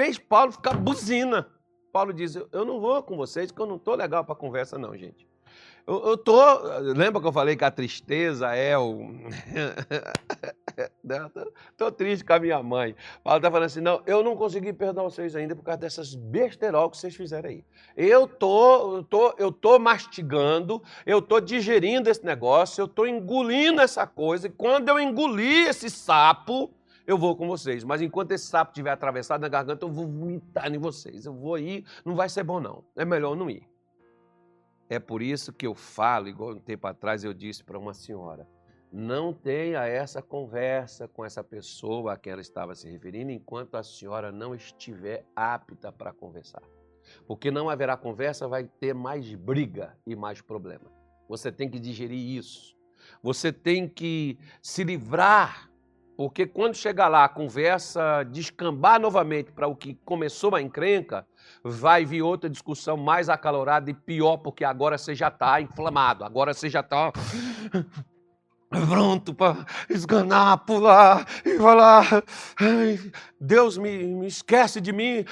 fez 0.00 0.18
Paulo 0.18 0.50
ficar 0.50 0.72
buzina. 0.74 1.46
Paulo 1.92 2.14
diz: 2.14 2.34
Eu 2.34 2.64
não 2.64 2.80
vou 2.80 3.02
com 3.02 3.16
vocês, 3.16 3.50
porque 3.50 3.60
eu 3.60 3.66
não 3.66 3.76
estou 3.76 3.94
legal 3.94 4.24
para 4.24 4.34
conversa, 4.34 4.78
não, 4.78 4.96
gente. 4.96 5.28
Eu, 5.86 6.02
eu 6.08 6.16
tô. 6.16 6.40
Lembra 6.96 7.20
que 7.20 7.26
eu 7.26 7.32
falei 7.32 7.54
que 7.54 7.64
a 7.64 7.70
tristeza 7.70 8.54
é 8.54 8.78
o. 8.78 9.10
Estou 11.72 11.92
triste 11.92 12.24
com 12.24 12.32
a 12.32 12.38
minha 12.38 12.62
mãe. 12.62 12.94
Paulo 13.22 13.38
está 13.38 13.50
falando 13.50 13.66
assim: 13.66 13.80
não, 13.82 14.02
eu 14.06 14.22
não 14.22 14.36
consegui 14.36 14.72
perdoar 14.72 15.04
vocês 15.04 15.36
ainda 15.36 15.54
por 15.54 15.64
causa 15.64 15.80
dessas 15.80 16.14
besterol 16.14 16.88
que 16.88 16.96
vocês 16.96 17.14
fizeram 17.14 17.50
aí. 17.50 17.62
Eu 17.94 18.26
tô, 18.26 19.02
tô, 19.02 19.34
eu 19.36 19.52
tô 19.52 19.78
mastigando, 19.78 20.82
eu 21.04 21.20
tô 21.20 21.40
digerindo 21.40 22.08
esse 22.08 22.24
negócio, 22.24 22.80
eu 22.80 22.88
tô 22.88 23.04
engolindo 23.04 23.82
essa 23.82 24.06
coisa, 24.06 24.46
e 24.46 24.50
quando 24.50 24.88
eu 24.88 24.98
engolir 24.98 25.68
esse 25.68 25.90
sapo, 25.90 26.72
eu 27.10 27.18
vou 27.18 27.36
com 27.36 27.48
vocês. 27.48 27.82
Mas 27.84 28.00
enquanto 28.00 28.32
esse 28.32 28.46
sapo 28.46 28.70
estiver 28.70 28.90
atravessado 28.90 29.40
na 29.40 29.48
garganta, 29.48 29.84
eu 29.84 29.90
vou 29.90 30.06
vomitar 30.06 30.72
em 30.72 30.78
vocês. 30.78 31.26
Eu 31.26 31.34
vou 31.34 31.58
ir, 31.58 31.84
não 32.04 32.14
vai 32.14 32.28
ser 32.28 32.44
bom 32.44 32.60
não. 32.60 32.84
É 32.96 33.04
melhor 33.04 33.36
não 33.36 33.50
ir. 33.50 33.68
É 34.88 34.98
por 34.98 35.22
isso 35.22 35.52
que 35.52 35.66
eu 35.66 35.74
falo, 35.74 36.28
igual 36.28 36.50
um 36.50 36.60
tempo 36.60 36.86
atrás 36.86 37.22
eu 37.22 37.32
disse 37.32 37.62
para 37.62 37.78
uma 37.78 37.94
senhora, 37.94 38.48
não 38.92 39.32
tenha 39.32 39.86
essa 39.86 40.20
conversa 40.20 41.06
com 41.06 41.24
essa 41.24 41.44
pessoa 41.44 42.14
a 42.14 42.16
quem 42.16 42.32
ela 42.32 42.40
estava 42.40 42.74
se 42.74 42.90
referindo 42.90 43.30
enquanto 43.30 43.76
a 43.76 43.84
senhora 43.84 44.32
não 44.32 44.52
estiver 44.52 45.24
apta 45.34 45.92
para 45.92 46.12
conversar. 46.12 46.62
Porque 47.26 47.50
não 47.50 47.70
haverá 47.70 47.96
conversa, 47.96 48.48
vai 48.48 48.64
ter 48.64 48.92
mais 48.92 49.32
briga 49.34 49.96
e 50.04 50.16
mais 50.16 50.40
problema. 50.40 50.90
Você 51.28 51.52
tem 51.52 51.70
que 51.70 51.78
digerir 51.78 52.36
isso. 52.36 52.76
Você 53.22 53.52
tem 53.52 53.88
que 53.88 54.38
se 54.60 54.82
livrar 54.82 55.69
porque 56.20 56.46
quando 56.46 56.74
chegar 56.74 57.08
lá, 57.08 57.24
a 57.24 57.28
conversa 57.30 58.24
descambar 58.24 59.00
novamente 59.00 59.50
para 59.52 59.66
o 59.66 59.74
que 59.74 59.94
começou 60.04 60.54
a 60.54 60.60
encrenca, 60.60 61.26
vai 61.64 62.04
vir 62.04 62.20
outra 62.20 62.50
discussão 62.50 62.94
mais 62.94 63.30
acalorada 63.30 63.90
e 63.90 63.94
pior, 63.94 64.36
porque 64.36 64.62
agora 64.62 64.98
você 64.98 65.14
já 65.14 65.28
está 65.28 65.62
inflamado, 65.62 66.22
agora 66.22 66.52
você 66.52 66.68
já 66.68 66.80
está. 66.80 67.10
pronto 68.68 69.32
para 69.32 69.64
esganar, 69.88 70.58
pular 70.58 71.26
e 71.42 71.56
falar: 71.56 72.04
Deus 73.40 73.78
me, 73.78 74.04
me, 74.04 74.26
esquece 74.26 74.78
de 74.78 74.92
mim, 74.92 75.24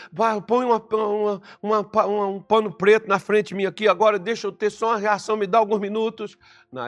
põe 0.46 0.64
uma, 0.64 0.83
uma, 0.90 1.42
uma, 1.62 2.27
um 2.27 2.40
pano 2.40 2.72
preto 2.72 3.07
na 3.07 3.18
frente 3.18 3.55
mim 3.55 3.66
aqui, 3.66 3.87
agora 3.87 4.18
deixa 4.18 4.46
eu 4.46 4.53
ter 4.53 4.70
só 4.70 4.92
uma 4.92 4.98
reação, 4.98 5.37
me 5.37 5.46
dá 5.46 5.59
alguns 5.59 5.81
minutos. 5.81 6.38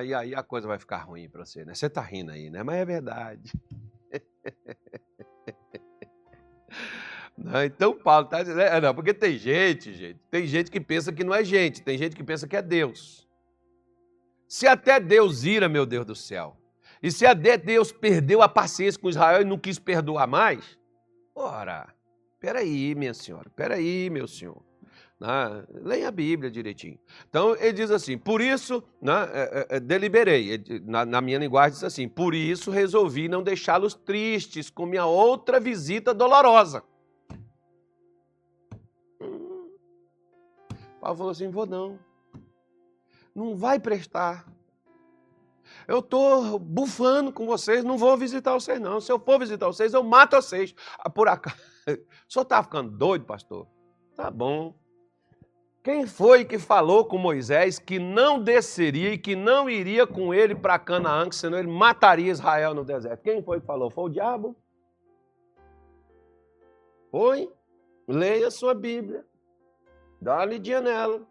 E 0.03 0.15
aí 0.15 0.35
a 0.35 0.43
coisa 0.43 0.67
vai 0.67 0.79
ficar 0.79 1.03
ruim 1.03 1.29
para 1.29 1.45
você, 1.45 1.67
né? 1.67 1.75
Você 1.75 1.85
está 1.85 2.01
rindo 2.01 2.33
aí, 2.33 2.49
né? 2.49 2.63
Mas 2.63 2.77
é 2.77 2.85
verdade. 2.87 3.53
Não, 7.37 7.65
então 7.65 7.97
Paulo 7.97 8.27
está 8.27 8.43
dizendo, 8.43 8.61
é, 8.61 8.81
não, 8.81 8.95
porque 8.95 9.15
tem 9.15 9.39
gente, 9.39 9.95
gente, 9.95 10.21
tem 10.31 10.47
gente 10.47 10.71
que 10.71 10.79
pensa 10.79 11.11
que 11.11 11.25
não 11.25 11.35
é 11.35 11.43
gente, 11.43 11.83
tem 11.83 11.97
gente 11.97 12.15
que 12.15 12.23
pensa 12.23 12.47
que 12.47 12.55
é 12.55 12.61
Deus. 12.61 13.27
Se 14.47 14.67
até 14.67 15.01
Deus 15.01 15.45
ira, 15.45 15.67
meu 15.69 15.87
Deus 15.87 16.05
do 16.05 16.15
céu, 16.15 16.57
e 17.03 17.11
se 17.11 17.25
até 17.25 17.57
Deus 17.57 17.93
perdeu 17.93 18.43
a 18.43 18.49
paciência 18.49 19.01
com 19.01 19.09
Israel 19.09 19.41
e 19.41 19.45
não 19.45 19.59
quis 19.59 19.79
perdoar 19.79 20.27
mais, 20.27 20.79
ora, 21.35 21.89
peraí, 22.39 22.95
minha 22.95 23.15
senhora, 23.15 23.49
peraí, 23.57 24.11
meu 24.11 24.29
senhor. 24.29 24.63
Né? 25.21 25.65
Leia 25.83 26.09
a 26.09 26.11
Bíblia 26.11 26.51
direitinho. 26.51 26.99
Então, 27.29 27.55
ele 27.57 27.75
diz 27.75 27.91
assim: 27.91 28.17
por 28.17 28.41
isso, 28.41 28.83
né, 29.01 29.29
é, 29.33 29.67
é, 29.71 29.77
é 29.77 29.81
deliberei. 29.81 30.65
Na, 30.85 31.05
na, 31.05 31.21
minha 31.21 31.39
linguagem, 31.39 31.75
diz 31.75 31.85
assim: 31.85 32.09
por 32.09 32.35
isso 32.35 32.71
resolvi 32.71 33.29
não 33.29 33.43
deixá-los 33.43 33.95
tristes 33.95 34.71
com 34.71 34.87
minha 34.87 35.05
outra 35.05 35.61
visita 35.61 36.15
dolorosa. 36.15 36.83
Hum. 39.21 39.69
Paulo 41.01 41.17
falou 41.19 41.31
assim: 41.31 41.51
vou 41.51 41.67
não 41.67 41.99
não 43.35 43.57
vai 43.57 43.79
prestar. 43.79 44.47
Eu 45.87 46.01
estou 46.01 46.59
bufando 46.59 47.33
com 47.33 47.47
vocês, 47.47 47.85
não 47.85 47.97
vou 47.97 48.17
visitar 48.17 48.53
vocês, 48.53 48.81
não. 48.81 49.01
Se 49.01 49.11
eu 49.11 49.19
for 49.19 49.39
visitar 49.39 49.67
vocês, 49.67 49.95
eu 49.95 50.03
mato 50.03 50.37
vocês. 50.37 50.75
Ah, 50.99 51.11
por 51.11 51.29
acaso. 51.29 51.57
O 51.91 52.33
senhor 52.33 52.45
está 52.45 52.63
ficando 52.63 52.91
doido, 52.91 53.25
pastor? 53.25 53.67
Tá 54.15 54.31
bom. 54.31 54.80
Quem 55.83 56.07
foi 56.07 56.45
que 56.45 56.59
falou 56.59 57.07
com 57.07 57.17
Moisés 57.17 57.79
que 57.79 57.99
não 57.99 58.43
desceria 58.43 59.15
e 59.15 59.19
que 59.19 59.35
não 59.35 59.69
iria 59.69 60.07
com 60.07 60.35
ele 60.35 60.55
para 60.55 60.79
Canaã, 60.79 61.27
que 61.27 61.35
senão 61.35 61.59
ele 61.59 61.69
mataria 61.69 62.31
Israel 62.31 62.75
no 62.75 62.85
deserto? 62.85 63.23
Quem 63.23 63.43
foi 63.43 63.61
que 63.61 63.67
falou? 63.67 63.91
Foi 63.91 64.05
o 64.05 64.09
diabo? 64.11 64.55
Foi? 67.11 67.51
Leia 68.07 68.51
sua 68.51 68.75
Bíblia. 68.75 69.25
Dá 70.21 70.37
uma 70.37 70.45
lidinha 70.45 70.83
nela. 70.83 71.27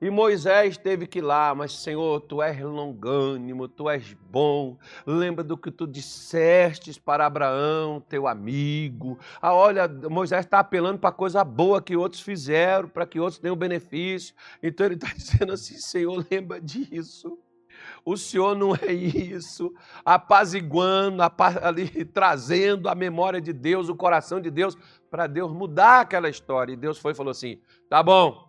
E 0.00 0.10
Moisés 0.10 0.76
teve 0.76 1.06
que 1.06 1.20
ir 1.20 1.22
lá, 1.22 1.54
mas 1.54 1.72
Senhor, 1.72 2.20
tu 2.20 2.42
és 2.42 2.60
longânimo, 2.60 3.66
tu 3.66 3.88
és 3.88 4.12
bom. 4.30 4.76
Lembra 5.06 5.42
do 5.42 5.56
que 5.56 5.70
tu 5.70 5.86
dissestes 5.86 6.98
para 6.98 7.24
Abraão, 7.24 8.00
teu 8.06 8.26
amigo. 8.28 9.18
Ah, 9.40 9.54
olha, 9.54 9.88
Moisés 9.88 10.44
está 10.44 10.58
apelando 10.58 10.98
para 10.98 11.12
coisa 11.12 11.42
boa 11.42 11.80
que 11.80 11.96
outros 11.96 12.20
fizeram, 12.20 12.88
para 12.88 13.06
que 13.06 13.18
outros 13.18 13.38
tenham 13.38 13.56
benefício. 13.56 14.34
Então 14.62 14.84
ele 14.84 14.96
está 14.96 15.08
dizendo 15.16 15.52
assim: 15.54 15.78
Senhor, 15.78 16.26
lembra 16.30 16.60
disso. 16.60 17.38
O 18.04 18.16
Senhor 18.16 18.54
não 18.54 18.74
é 18.74 18.92
isso, 18.92 19.72
apaziguando, 20.04 21.22
ali, 21.62 22.04
trazendo 22.04 22.88
a 22.88 22.94
memória 22.94 23.40
de 23.40 23.52
Deus, 23.52 23.88
o 23.88 23.96
coração 23.96 24.40
de 24.40 24.50
Deus, 24.50 24.76
para 25.10 25.26
Deus 25.26 25.52
mudar 25.52 26.00
aquela 26.00 26.28
história. 26.28 26.72
E 26.72 26.76
Deus 26.76 26.98
foi 26.98 27.12
e 27.12 27.14
falou 27.14 27.30
assim: 27.30 27.60
tá 27.88 28.02
bom, 28.02 28.45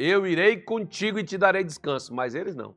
eu 0.00 0.26
irei 0.26 0.56
contigo 0.56 1.18
e 1.18 1.24
te 1.24 1.36
darei 1.36 1.62
descanso, 1.62 2.14
mas 2.14 2.34
eles 2.34 2.56
não. 2.56 2.74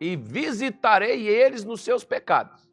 E 0.00 0.16
visitarei 0.16 1.26
eles 1.26 1.64
nos 1.64 1.80
seus 1.80 2.04
pecados. 2.04 2.68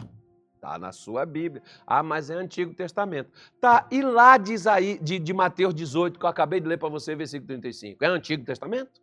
Está 0.56 0.78
na 0.78 0.91
sua 0.91 1.26
Bíblia. 1.26 1.63
Ah, 1.88 2.04
mas 2.04 2.30
é 2.30 2.36
Antigo 2.36 2.71
Testamento. 2.76 3.32
Tá, 3.60 3.88
e 3.89 4.04
lá 4.04 4.38
diz 4.38 4.67
aí, 4.67 5.00
de, 5.00 5.17
de 5.17 5.34
Mateus 5.34 5.74
18, 5.74 6.19
que 6.19 6.26
eu 6.26 6.30
acabei 6.30 6.60
de 6.60 6.67
ler 6.67 6.78
para 6.78 6.88
você, 6.88 7.15
versículo 7.15 7.47
35. 7.47 8.04
É 8.04 8.08
Antigo 8.08 8.45
Testamento? 8.45 9.02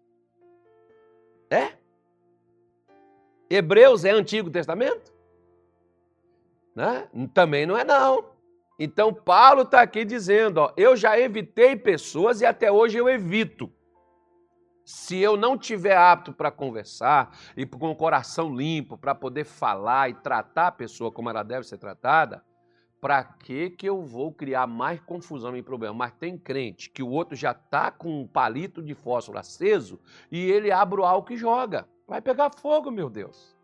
É? 1.51 1.73
Hebreus 3.51 4.05
é 4.05 4.11
Antigo 4.11 4.51
Testamento? 4.51 5.13
Né? 6.77 7.09
Também 7.35 7.67
não 7.67 7.77
é 7.77 7.83
não. 7.83 8.38
Então, 8.79 9.13
Paulo 9.13 9.63
está 9.63 9.81
aqui 9.81 10.05
dizendo: 10.05 10.59
ó, 10.59 10.73
eu 10.77 10.97
já 10.97 11.19
evitei 11.19 11.75
pessoas 11.75 12.41
e 12.41 12.47
até 12.47 12.71
hoje 12.71 12.97
eu 12.97 13.09
evito. 13.09 13.73
Se 14.85 15.19
eu 15.19 15.37
não 15.37 15.59
tiver 15.59 15.97
apto 15.97 16.33
para 16.33 16.51
conversar 16.51 17.37
e 17.57 17.67
com 17.67 17.91
o 17.91 17.97
coração 17.97 18.55
limpo 18.55 18.97
para 18.97 19.15
poder 19.15 19.45
falar 19.45 20.09
e 20.09 20.15
tratar 20.15 20.69
a 20.69 20.73
pessoa 20.73 21.13
como 21.13 21.29
ela 21.29 21.43
deve 21.43 21.67
ser 21.67 21.77
tratada, 21.77 22.43
para 22.99 23.23
que 23.23 23.69
que 23.69 23.87
eu 23.87 24.03
vou 24.03 24.33
criar 24.33 24.67
mais 24.67 24.99
confusão 25.01 25.55
e 25.57 25.63
problema? 25.63 25.95
Mas 25.95 26.13
tem 26.13 26.39
crente 26.39 26.89
que 26.89 27.03
o 27.03 27.11
outro 27.11 27.37
já 27.37 27.51
está 27.51 27.91
com 27.91 28.23
um 28.23 28.27
palito 28.27 28.83
de 28.83 28.95
fósforo 28.95 29.39
aceso 29.39 30.01
e 30.33 30.51
ele 30.51 30.73
abre 30.73 31.01
o 31.01 31.05
álcool 31.05 31.35
e 31.35 31.37
joga. 31.37 31.87
Vai 32.07 32.23
pegar 32.23 32.51
fogo, 32.51 32.91
meu 32.91 33.11
Deus. 33.11 33.55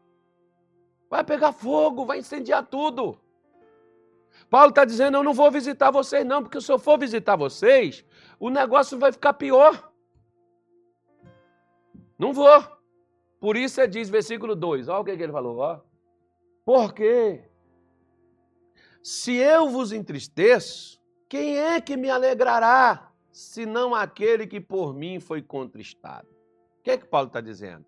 Vai 1.08 1.24
pegar 1.24 1.52
fogo, 1.52 2.04
vai 2.04 2.18
incendiar 2.18 2.66
tudo. 2.66 3.18
Paulo 4.50 4.70
está 4.70 4.84
dizendo: 4.84 5.16
Eu 5.16 5.22
não 5.22 5.34
vou 5.34 5.50
visitar 5.50 5.90
vocês, 5.90 6.24
não, 6.24 6.42
porque 6.42 6.60
se 6.60 6.70
eu 6.70 6.78
for 6.78 6.98
visitar 6.98 7.36
vocês, 7.36 8.04
o 8.38 8.50
negócio 8.50 8.98
vai 8.98 9.12
ficar 9.12 9.34
pior. 9.34 9.92
Não 12.18 12.32
vou. 12.32 12.74
Por 13.40 13.56
isso 13.56 13.80
ele 13.80 13.88
diz, 13.88 14.08
versículo 14.08 14.56
2, 14.56 14.88
olha 14.88 15.00
o 15.00 15.04
que 15.04 15.10
ele 15.10 15.32
falou, 15.32 15.58
ó. 15.58 15.80
Porque 16.64 17.44
se 19.02 19.34
eu 19.34 19.68
vos 19.68 19.92
entristeço, 19.92 20.98
quem 21.28 21.58
é 21.58 21.80
que 21.80 21.96
me 21.96 22.08
alegrará, 22.08 23.12
senão 23.30 23.94
aquele 23.94 24.46
que 24.46 24.60
por 24.60 24.94
mim 24.94 25.20
foi 25.20 25.42
contristado? 25.42 26.28
O 26.78 26.82
que 26.82 26.92
é 26.92 26.96
que 26.96 27.04
Paulo 27.04 27.26
está 27.26 27.40
dizendo? 27.40 27.84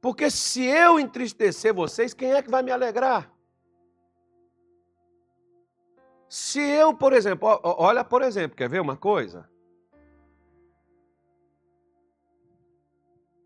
Porque 0.00 0.30
se 0.30 0.64
eu 0.64 1.00
entristecer 1.00 1.74
vocês, 1.74 2.14
quem 2.14 2.32
é 2.32 2.42
que 2.42 2.50
vai 2.50 2.62
me 2.62 2.70
alegrar? 2.70 3.35
Se 6.28 6.60
eu, 6.60 6.92
por 6.94 7.12
exemplo, 7.12 7.60
olha, 7.62 8.04
por 8.04 8.22
exemplo, 8.22 8.56
quer 8.56 8.68
ver 8.68 8.80
uma 8.80 8.96
coisa? 8.96 9.48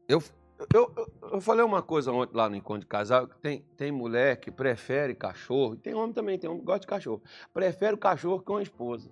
Eu, 0.08 0.22
eu, 0.74 1.08
eu 1.30 1.40
falei 1.40 1.64
uma 1.64 1.82
coisa 1.82 2.10
ontem 2.10 2.36
lá 2.36 2.48
no 2.48 2.56
encontro 2.56 2.80
de 2.80 2.86
casal, 2.86 3.26
tem, 3.26 3.62
tem 3.76 3.92
mulher 3.92 4.40
que 4.40 4.50
prefere 4.50 5.14
cachorro, 5.14 5.76
tem 5.76 5.94
homem 5.94 6.12
também, 6.12 6.38
tem 6.38 6.48
homem 6.48 6.60
que 6.60 6.66
gosta 6.66 6.80
de 6.80 6.86
cachorro, 6.86 7.22
prefere 7.52 7.94
o 7.94 7.98
cachorro 7.98 8.42
que 8.42 8.50
uma 8.50 8.62
esposa. 8.62 9.10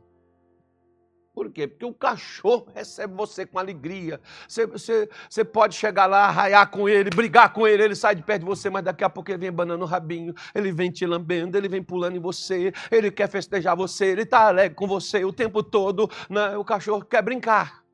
Por 1.38 1.52
quê? 1.52 1.68
Porque 1.68 1.84
o 1.84 1.94
cachorro 1.94 2.66
recebe 2.74 3.14
você 3.14 3.46
com 3.46 3.60
alegria. 3.60 4.20
Você, 4.48 4.66
você, 4.66 5.08
você 5.30 5.44
pode 5.44 5.76
chegar 5.76 6.06
lá, 6.06 6.24
arraiar 6.24 6.68
com 6.68 6.88
ele, 6.88 7.10
brigar 7.10 7.52
com 7.52 7.64
ele, 7.64 7.84
ele 7.84 7.94
sai 7.94 8.16
de 8.16 8.24
perto 8.24 8.40
de 8.40 8.46
você, 8.46 8.68
mas 8.68 8.82
daqui 8.82 9.04
a 9.04 9.08
pouco 9.08 9.30
ele 9.30 9.38
vem 9.38 9.52
banando 9.52 9.84
o 9.84 9.86
rabinho, 9.86 10.34
ele 10.52 10.72
vem 10.72 10.90
te 10.90 11.06
lambendo, 11.06 11.56
ele 11.56 11.68
vem 11.68 11.80
pulando 11.80 12.16
em 12.16 12.18
você, 12.18 12.72
ele 12.90 13.08
quer 13.12 13.28
festejar 13.28 13.76
você, 13.76 14.06
ele 14.06 14.22
está 14.22 14.48
alegre 14.48 14.74
com 14.74 14.88
você 14.88 15.24
o 15.24 15.32
tempo 15.32 15.62
todo. 15.62 16.10
Né? 16.28 16.56
O 16.56 16.64
cachorro 16.64 17.04
quer 17.04 17.22
brincar. 17.22 17.84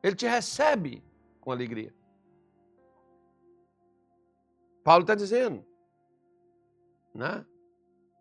Ele 0.00 0.14
te 0.14 0.28
recebe 0.28 1.02
com 1.40 1.50
alegria. 1.50 1.92
Paulo 4.84 5.02
está 5.02 5.16
dizendo, 5.16 5.66
né? 7.12 7.44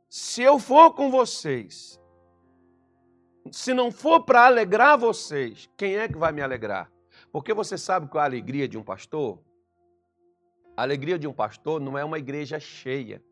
Se 0.10 0.42
eu 0.42 0.58
for 0.58 0.96
com 0.96 1.12
vocês 1.12 2.02
se 3.52 3.74
não 3.74 3.92
for 3.92 4.24
para 4.24 4.46
alegrar 4.46 4.98
vocês, 4.98 5.70
quem 5.78 5.98
é 5.98 6.08
que 6.08 6.18
vai 6.18 6.32
me 6.32 6.42
alegrar? 6.42 6.92
Porque 7.32 7.54
você 7.54 7.78
sabe 7.78 8.08
qual 8.08 8.22
é 8.22 8.24
a 8.24 8.28
alegria 8.28 8.68
de 8.68 8.78
um 8.78 8.84
pastor? 8.84 9.40
A 10.76 10.82
alegria 10.82 11.20
de 11.20 11.28
um 11.28 11.34
pastor 11.34 11.80
não 11.80 11.98
é 11.98 12.04
uma 12.04 12.18
igreja 12.18 12.60
cheia. 12.60 13.24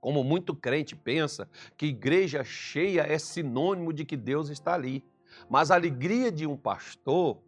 Como 0.00 0.22
muito 0.24 0.54
crente 0.54 0.94
pensa 0.94 1.48
que 1.76 1.86
igreja 1.86 2.44
cheia 2.44 3.02
é 3.02 3.18
sinônimo 3.18 3.92
de 3.92 4.04
que 4.04 4.16
Deus 4.16 4.48
está 4.48 4.74
ali. 4.74 5.04
Mas 5.48 5.70
a 5.70 5.74
alegria 5.74 6.32
de 6.32 6.46
um 6.46 6.56
pastor 6.56 7.38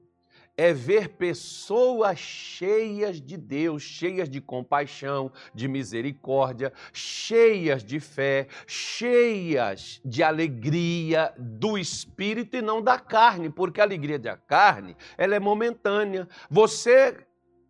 é 0.57 0.73
ver 0.73 1.09
pessoas 1.11 2.19
cheias 2.19 3.21
de 3.21 3.37
Deus, 3.37 3.83
cheias 3.83 4.29
de 4.29 4.41
compaixão, 4.41 5.33
de 5.55 5.69
misericórdia, 5.69 6.73
cheias 6.93 7.83
de 7.83 7.99
fé, 7.99 8.47
cheias 8.67 10.01
de 10.05 10.23
alegria 10.23 11.33
do 11.39 11.79
espírito 11.79 12.57
e 12.57 12.63
não 12.63 12.83
da 12.83 12.99
carne, 12.99 13.51
porque 13.51 13.81
a 13.81 13.85
alegria 13.85 14.19
da 14.19 14.37
carne, 14.37 14.97
ela 15.17 15.35
é 15.35 15.41
momentânea. 15.41 16.29
Você 16.51 17.17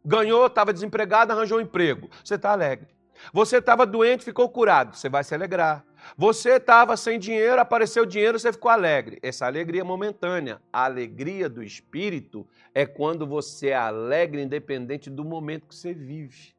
ganhou, 0.05 0.47
estava 0.47 0.73
desempregado, 0.73 1.33
arranjou 1.33 1.59
um 1.59 1.63
emprego. 1.63 2.11
Você 2.25 2.35
está 2.35 2.53
alegre. 2.53 3.00
Você 3.33 3.59
estava 3.59 3.87
doente, 3.87 4.25
ficou 4.25 4.49
curado, 4.49 4.97
você 4.97 5.09
vai 5.09 5.25
se 5.25 5.35
alegrar. 5.35 5.85
Você 6.17 6.53
estava 6.53 6.97
sem 6.97 7.19
dinheiro, 7.19 7.61
apareceu 7.61 8.07
dinheiro, 8.07 8.39
você 8.39 8.53
ficou 8.53 8.71
alegre. 8.71 9.19
Essa 9.23 9.47
alegria 9.47 9.83
é 9.83 9.85
momentânea. 9.85 10.61
A 10.73 10.85
alegria 10.85 11.49
do 11.49 11.63
espírito 11.63 12.47
é 12.75 12.87
quando 12.87 13.27
você 13.27 13.69
é 13.69 13.77
alegre, 13.77 14.43
independente 14.43 15.11
do 15.11 15.25
momento 15.25 15.67
que 15.67 15.75
você 15.75 15.93
vive. 15.93 16.55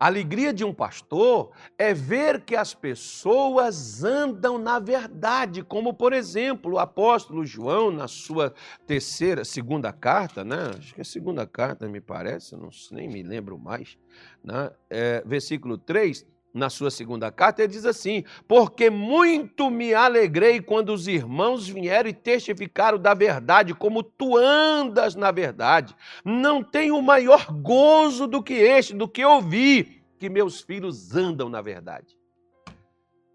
A 0.00 0.06
alegria 0.06 0.50
de 0.50 0.64
um 0.64 0.72
pastor 0.72 1.50
é 1.76 1.92
ver 1.92 2.40
que 2.40 2.56
as 2.56 2.72
pessoas 2.72 4.02
andam 4.02 4.56
na 4.56 4.78
verdade, 4.78 5.62
como 5.62 5.92
por 5.92 6.14
exemplo 6.14 6.72
o 6.72 6.78
apóstolo 6.78 7.44
João, 7.44 7.90
na 7.90 8.08
sua 8.08 8.54
terceira, 8.86 9.44
segunda 9.44 9.92
carta, 9.92 10.42
né? 10.42 10.70
acho 10.78 10.94
que 10.94 11.02
é 11.02 11.04
segunda 11.04 11.46
carta, 11.46 11.86
me 11.86 12.00
parece, 12.00 12.56
não, 12.56 12.70
nem 12.92 13.10
me 13.10 13.22
lembro 13.22 13.58
mais, 13.58 13.98
né? 14.42 14.70
é, 14.88 15.22
versículo 15.26 15.76
3 15.76 16.24
na 16.52 16.68
sua 16.68 16.90
segunda 16.90 17.30
carta, 17.30 17.62
ele 17.62 17.72
diz 17.72 17.84
assim: 17.84 18.24
Porque 18.46 18.90
muito 18.90 19.70
me 19.70 19.94
alegrei 19.94 20.60
quando 20.60 20.92
os 20.92 21.06
irmãos 21.06 21.68
vieram 21.68 22.10
e 22.10 22.14
testificaram 22.14 22.98
da 22.98 23.14
verdade, 23.14 23.74
como 23.74 24.02
tu 24.02 24.36
andas 24.36 25.14
na 25.14 25.30
verdade. 25.30 25.94
Não 26.24 26.62
tenho 26.62 27.00
maior 27.00 27.52
gozo 27.52 28.26
do 28.26 28.42
que 28.42 28.54
este, 28.54 28.94
do 28.94 29.08
que 29.08 29.24
ouvir 29.24 30.02
que 30.18 30.28
meus 30.28 30.60
filhos 30.60 31.14
andam 31.14 31.48
na 31.48 31.62
verdade. 31.62 32.18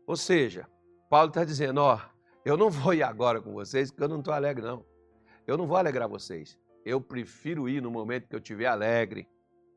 Ou 0.06 0.16
seja, 0.16 0.68
Paulo 1.10 1.30
está 1.30 1.44
dizendo: 1.44 1.82
Ó, 1.82 2.00
eu 2.44 2.58
não 2.58 2.70
vou 2.70 2.94
ir 2.94 3.04
agora 3.04 3.42
com 3.42 3.54
vocês, 3.54 3.90
porque 3.90 4.04
eu 4.04 4.10
não 4.10 4.20
estou 4.20 4.34
alegre, 4.34 4.64
não. 4.64 4.86
Eu 5.48 5.58
não 5.58 5.68
vou 5.68 5.78
alegrar 5.78 6.08
vocês. 6.08 6.60
Eu 6.86 7.02
prefiro 7.02 7.68
ir 7.68 7.82
no 7.82 7.90
momento 7.90 8.28
que 8.28 8.36
eu 8.36 8.40
estiver 8.40 8.68
alegre, 8.68 9.28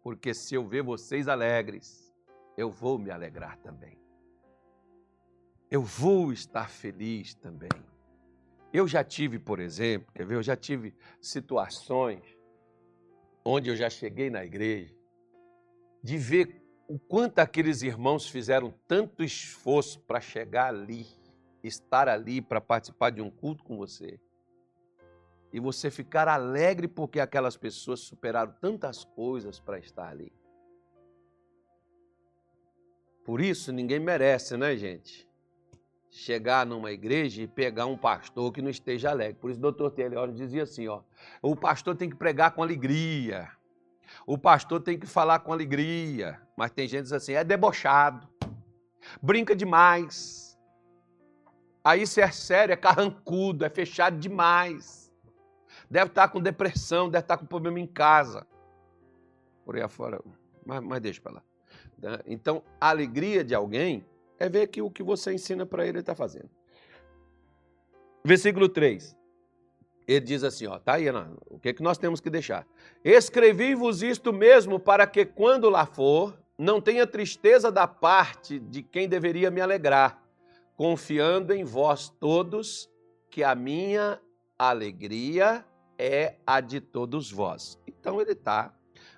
porque 0.03 0.35
se 0.35 0.55
eu 0.55 0.67
ver 0.67 0.83
vocês 0.83 1.29
alegres, 1.29 2.08
eu 2.59 2.73
vou 2.73 2.99
me 2.99 3.09
alegrar 3.09 3.57
também. 3.59 3.97
Eu 5.71 5.81
vou 5.81 6.33
estar 6.33 6.69
feliz 6.69 7.33
também. 7.33 7.71
Eu 8.73 8.89
já 8.89 9.05
tive, 9.05 9.39
por 9.39 9.61
exemplo, 9.61 10.13
quer 10.13 10.27
ver? 10.27 10.35
Eu 10.35 10.43
já 10.43 10.57
tive 10.57 10.93
situações 11.21 12.37
onde 13.45 13.71
eu 13.71 13.77
já 13.77 13.89
cheguei 13.89 14.29
na 14.29 14.45
igreja 14.45 14.93
de 16.03 16.19
ver 16.19 16.61
o 16.89 16.99
quanto 16.99 17.39
aqueles 17.39 17.83
irmãos 17.83 18.29
fizeram 18.29 18.75
tanto 18.89 19.23
esforço 19.23 20.01
para 20.01 20.21
chegar 20.21 20.67
ali, 20.67 21.07
estar 21.63 22.09
ali 22.09 22.43
para 22.43 22.61
participar 22.61 23.11
de 23.11 23.23
um 23.23 23.31
culto 23.31 23.63
com 23.63 23.77
você. 23.77 24.19
E 25.53 25.61
você 25.61 25.93
ficar 25.93 26.27
alegre 26.27 26.89
porque 26.89 27.21
aquelas 27.21 27.57
pessoas 27.57 28.01
superaram 28.01 28.53
tantas 28.61 29.05
coisas 29.05 29.61
para 29.61 29.79
estar 29.79 30.09
ali. 30.09 30.38
Por 33.29 33.43
isso, 33.43 33.75
ninguém 33.75 34.01
merece, 34.01 34.57
né, 34.57 34.75
gente? 34.75 35.29
Chegar 36.11 36.65
numa 36.65 36.91
igreja 36.91 37.43
e 37.43 37.47
pegar 37.47 37.85
um 37.85 37.95
pastor 37.95 38.51
que 38.51 38.63
não 38.63 38.71
esteja 38.71 39.11
alegre. 39.11 39.35
Por 39.35 39.51
isso, 39.51 39.59
o 39.59 39.61
doutor 39.61 39.91
Teleório 39.91 40.33
dizia 40.33 40.63
assim: 40.63 40.89
ó, 40.89 41.03
o 41.43 41.55
pastor 41.55 41.95
tem 41.95 42.09
que 42.09 42.17
pregar 42.17 42.53
com 42.53 42.63
alegria. 42.63 43.51
O 44.27 44.39
pastor 44.39 44.81
tem 44.81 44.99
que 44.99 45.07
falar 45.07 45.41
com 45.41 45.53
alegria. 45.53 46.41
Mas 46.57 46.71
tem 46.71 46.89
gente 46.89 47.01
que 47.01 47.03
diz 47.03 47.13
assim: 47.13 47.35
é 47.35 47.45
debochado, 47.45 48.27
brinca 49.21 49.55
demais. 49.55 50.59
Aí, 51.85 52.07
se 52.07 52.23
é 52.23 52.31
sério, 52.31 52.73
é 52.73 52.77
carrancudo, 52.77 53.63
é 53.63 53.69
fechado 53.69 54.17
demais. 54.19 55.13
Deve 55.91 56.07
estar 56.07 56.29
com 56.29 56.41
depressão, 56.41 57.11
deve 57.11 57.25
estar 57.25 57.37
com 57.37 57.45
problema 57.45 57.79
em 57.79 57.87
casa. 57.87 58.47
Por 59.67 59.77
aí 59.77 59.83
afora. 59.83 60.19
Mas, 60.65 60.83
mas 60.83 61.03
deixa 61.03 61.21
para 61.21 61.33
lá. 61.33 61.48
Né? 62.01 62.19
Então, 62.27 62.63
a 62.81 62.91
alegria 62.91 63.45
de 63.45 63.55
alguém 63.55 64.05
é 64.39 64.49
ver 64.49 64.69
que 64.69 64.81
o 64.81 64.91
que 64.91 65.03
você 65.03 65.33
ensina 65.33 65.67
para 65.67 65.87
ele, 65.87 65.99
está 65.99 66.15
fazendo. 66.15 66.51
Versículo 68.25 68.69
3. 68.69 69.17
Ele 70.07 70.21
diz 70.21 70.43
assim, 70.43 70.67
ó, 70.67 70.79
tá 70.79 70.95
aí, 70.95 71.07
o 71.51 71.59
que, 71.59 71.75
que 71.75 71.83
nós 71.83 71.99
temos 71.99 72.21
que 72.21 72.31
deixar? 72.31 72.67
Escrevi-vos 73.05 74.03
isto 74.03 74.33
mesmo 74.33 74.81
para 74.81 75.07
que 75.07 75.27
quando 75.27 75.69
lá 75.69 75.85
for, 75.85 76.39
não 76.57 76.81
tenha 76.81 77.07
tristeza 77.07 77.71
da 77.71 77.87
parte 77.87 78.59
de 78.59 78.83
quem 78.83 79.09
deveria 79.09 79.51
me 79.51 79.61
alegrar, 79.61 80.23
confiando 80.77 81.53
em 81.53 81.63
vós 81.63 82.09
todos 82.09 82.91
que 83.31 83.45
a 83.45 83.55
minha 83.55 84.19
alegria 84.59 85.65
é 85.99 86.37
a 86.47 86.61
de 86.61 86.81
todos 86.81 87.31
vós. 87.31 87.79
Então 87.87 88.21
ele 88.21 88.33
está 88.33 88.75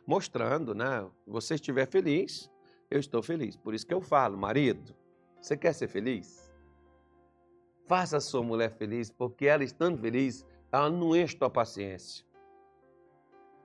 mostrando, 0.07 0.75
né? 0.75 1.07
Você 1.27 1.55
estiver 1.55 1.87
feliz, 1.87 2.51
eu 2.91 2.99
estou 2.99 3.23
feliz. 3.23 3.57
Por 3.57 3.75
isso 3.75 3.87
que 3.87 3.95
eu 3.95 4.01
falo, 4.01 4.37
marido, 4.37 4.95
você 5.41 5.57
quer 5.57 5.73
ser 5.73 5.89
feliz? 5.89 6.51
Faça 7.87 8.19
a 8.19 8.21
sua 8.21 8.43
mulher 8.43 8.71
feliz, 8.71 9.11
porque 9.11 9.47
ela 9.47 9.65
estando 9.65 9.99
feliz, 9.99 10.47
ela 10.71 10.91
não 10.91 11.17
enche 11.17 11.37
tua 11.37 11.51
paciência. 11.51 12.25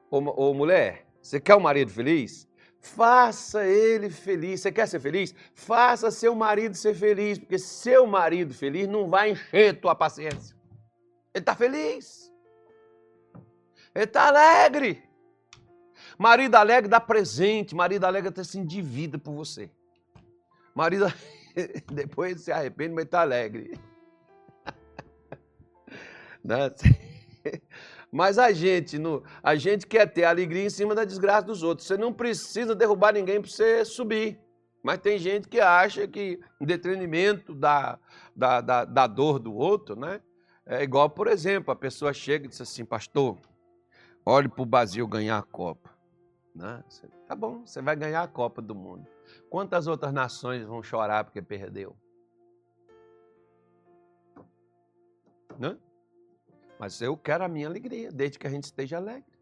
Ô, 0.10 0.18
ô 0.18 0.54
mulher, 0.54 1.06
você 1.22 1.40
quer 1.40 1.56
o 1.56 1.58
um 1.58 1.62
marido 1.62 1.92
feliz? 1.92 2.48
Faça 2.80 3.66
ele 3.66 4.10
feliz. 4.10 4.62
Você 4.62 4.72
quer 4.72 4.88
ser 4.88 5.00
feliz? 5.00 5.34
Faça 5.54 6.12
seu 6.12 6.36
marido 6.36 6.76
ser 6.76 6.94
feliz, 6.94 7.40
porque 7.40 7.58
seu 7.58 8.06
marido 8.06 8.54
feliz 8.54 8.88
não 8.88 9.10
vai 9.10 9.32
encher 9.32 9.80
tua 9.80 9.96
paciência. 9.96 10.56
Ele 11.34 11.42
está 11.42 11.56
feliz. 11.56 12.32
Ele 13.94 14.06
está 14.06 14.28
alegre. 14.28 15.04
Marido 16.18 16.56
alegre 16.56 16.90
dá 16.90 17.00
presente, 17.00 17.76
marido 17.76 18.06
alegre 18.06 18.30
até 18.30 18.44
se 18.44 18.58
endivida 18.58 19.18
por 19.18 19.34
você. 19.34 19.70
Marido 20.74 21.06
depois 21.92 22.42
se 22.42 22.52
arrepende, 22.52 22.94
mas 22.94 23.06
está 23.06 23.22
alegre. 23.22 23.80
Né? 26.44 26.70
Mas 28.12 28.38
a 28.38 28.52
gente, 28.52 28.98
a 29.44 29.56
gente 29.56 29.86
quer 29.86 30.06
ter 30.06 30.24
alegria 30.24 30.64
em 30.64 30.70
cima 30.70 30.96
da 30.96 31.04
desgraça 31.04 31.48
dos 31.48 31.64
outros. 31.64 31.88
Você 31.88 31.98
não 31.98 32.14
precisa 32.14 32.76
derrubar 32.76 33.14
ninguém 33.14 33.42
para 33.42 33.50
você 33.50 33.84
subir. 33.84 34.40
Mas 34.82 35.00
tem 35.00 35.18
gente 35.18 35.48
que 35.48 35.60
acha 35.60 36.08
que 36.08 36.40
em 36.62 36.66
detrimento 36.66 37.54
da, 37.54 38.00
da, 38.36 38.62
da, 38.62 38.86
da 38.86 39.08
dor 39.08 39.40
do 39.40 39.54
outro, 39.54 39.96
né? 39.96 40.22
É 40.66 40.84
igual, 40.84 41.10
por 41.10 41.28
exemplo, 41.28 41.72
a 41.72 41.76
pessoa 41.76 42.14
chega 42.14 42.46
e 42.46 42.50
diz 42.50 42.62
assim, 42.62 42.86
pastor, 42.86 43.38
olhe 44.26 44.48
para 44.48 44.62
o 44.62 44.66
Brasil 44.66 45.08
ganhar 45.08 45.38
a 45.38 45.44
Copa. 45.44 45.95
Né? 46.56 46.82
Tá 47.28 47.36
bom, 47.36 47.66
você 47.66 47.82
vai 47.82 47.98
ganhar 47.98 48.24
a 48.24 48.28
Copa 48.28 48.62
do 48.62 48.74
Mundo. 48.74 49.06
Quantas 49.50 49.88
outras 49.88 50.14
nações 50.14 50.64
vão 50.64 50.82
chorar 50.82 51.26
porque 51.26 51.42
perdeu? 51.42 51.96
Né? 55.60 55.78
Mas 56.80 57.02
eu 57.02 57.18
quero 57.18 57.44
a 57.44 57.48
minha 57.50 57.68
alegria, 57.68 58.10
desde 58.12 58.40
que 58.40 58.48
a 58.48 58.50
gente 58.50 58.64
esteja 58.64 58.98
alegre. 58.98 59.36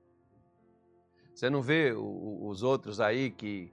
Você 1.33 1.49
não 1.49 1.61
vê 1.61 1.93
os 1.93 2.63
outros 2.63 2.99
aí 2.99 3.29
que 3.29 3.71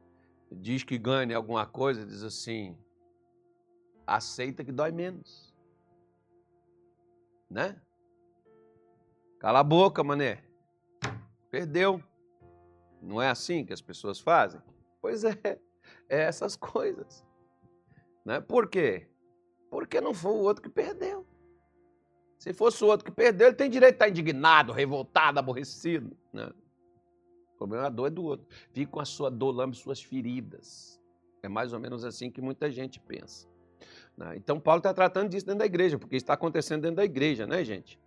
diz 0.50 0.82
que 0.82 0.98
ganha 0.98 1.36
alguma 1.36 1.66
coisa, 1.66 2.04
diz 2.04 2.22
assim, 2.22 2.76
aceita 4.06 4.64
que 4.64 4.72
dói 4.72 4.90
menos. 4.90 5.54
Né? 7.48 7.80
Cala 9.38 9.60
a 9.60 9.64
boca, 9.64 10.04
mané. 10.04 10.42
Perdeu. 11.50 12.02
Não 13.00 13.20
é 13.20 13.28
assim 13.30 13.64
que 13.64 13.72
as 13.72 13.80
pessoas 13.80 14.20
fazem? 14.20 14.60
Pois 15.00 15.24
é, 15.24 15.38
é 16.08 16.22
essas 16.22 16.54
coisas. 16.56 17.24
Né? 18.24 18.40
Por 18.40 18.68
quê? 18.68 19.06
Porque 19.70 20.00
não 20.00 20.12
foi 20.12 20.32
o 20.32 20.42
outro 20.42 20.62
que 20.62 20.68
perdeu. 20.68 21.26
Se 22.38 22.52
fosse 22.52 22.82
o 22.82 22.86
outro 22.86 23.04
que 23.04 23.12
perdeu, 23.12 23.48
ele 23.48 23.56
tem 23.56 23.68
direito 23.68 23.92
a 23.92 24.06
estar 24.06 24.08
indignado, 24.08 24.72
revoltado, 24.72 25.38
aborrecido. 25.38 26.16
Né? 26.32 26.50
O 27.54 27.58
problema 27.58 27.86
a 27.86 27.90
dor 27.90 28.06
é 28.06 28.10
do 28.10 28.24
outro. 28.24 28.46
Fique 28.72 28.90
com 28.90 29.00
a 29.00 29.04
sua 29.04 29.30
dor, 29.30 29.52
lambe 29.52 29.76
suas 29.76 30.02
feridas. 30.02 30.98
É 31.42 31.48
mais 31.48 31.72
ou 31.72 31.80
menos 31.80 32.04
assim 32.04 32.30
que 32.30 32.40
muita 32.40 32.70
gente 32.70 32.98
pensa. 32.98 33.46
Né? 34.16 34.36
Então, 34.36 34.58
Paulo 34.58 34.78
está 34.78 34.92
tratando 34.92 35.28
disso 35.28 35.46
dentro 35.46 35.60
da 35.60 35.66
igreja, 35.66 35.98
porque 35.98 36.16
isso 36.16 36.24
está 36.24 36.34
acontecendo 36.34 36.82
dentro 36.82 36.96
da 36.96 37.04
igreja, 37.04 37.46
né, 37.46 37.62
gente? 37.64 37.98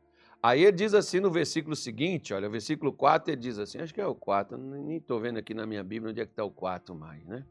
Aí 0.46 0.64
ele 0.64 0.74
diz 0.74 0.94
assim 0.94 1.22
no 1.22 1.32
versículo 1.32 1.74
seguinte, 1.74 2.34
olha, 2.34 2.50
o 2.50 2.52
versículo 2.52 2.92
4, 2.92 3.32
ele 3.32 3.40
diz 3.40 3.58
assim, 3.58 3.78
acho 3.80 3.94
que 3.94 4.02
é 4.02 4.06
o 4.06 4.14
4, 4.14 4.58
nem 4.58 4.98
estou 4.98 5.18
vendo 5.18 5.40
aqui 5.40 5.54
na 5.54 5.66
minha 5.66 5.82
Bíblia 5.82 6.12
onde 6.12 6.20
é 6.20 6.26
que 6.26 6.34
está 6.34 6.44
o 6.44 6.52
4 6.52 6.94
mais, 6.94 7.26
né? 7.26 7.46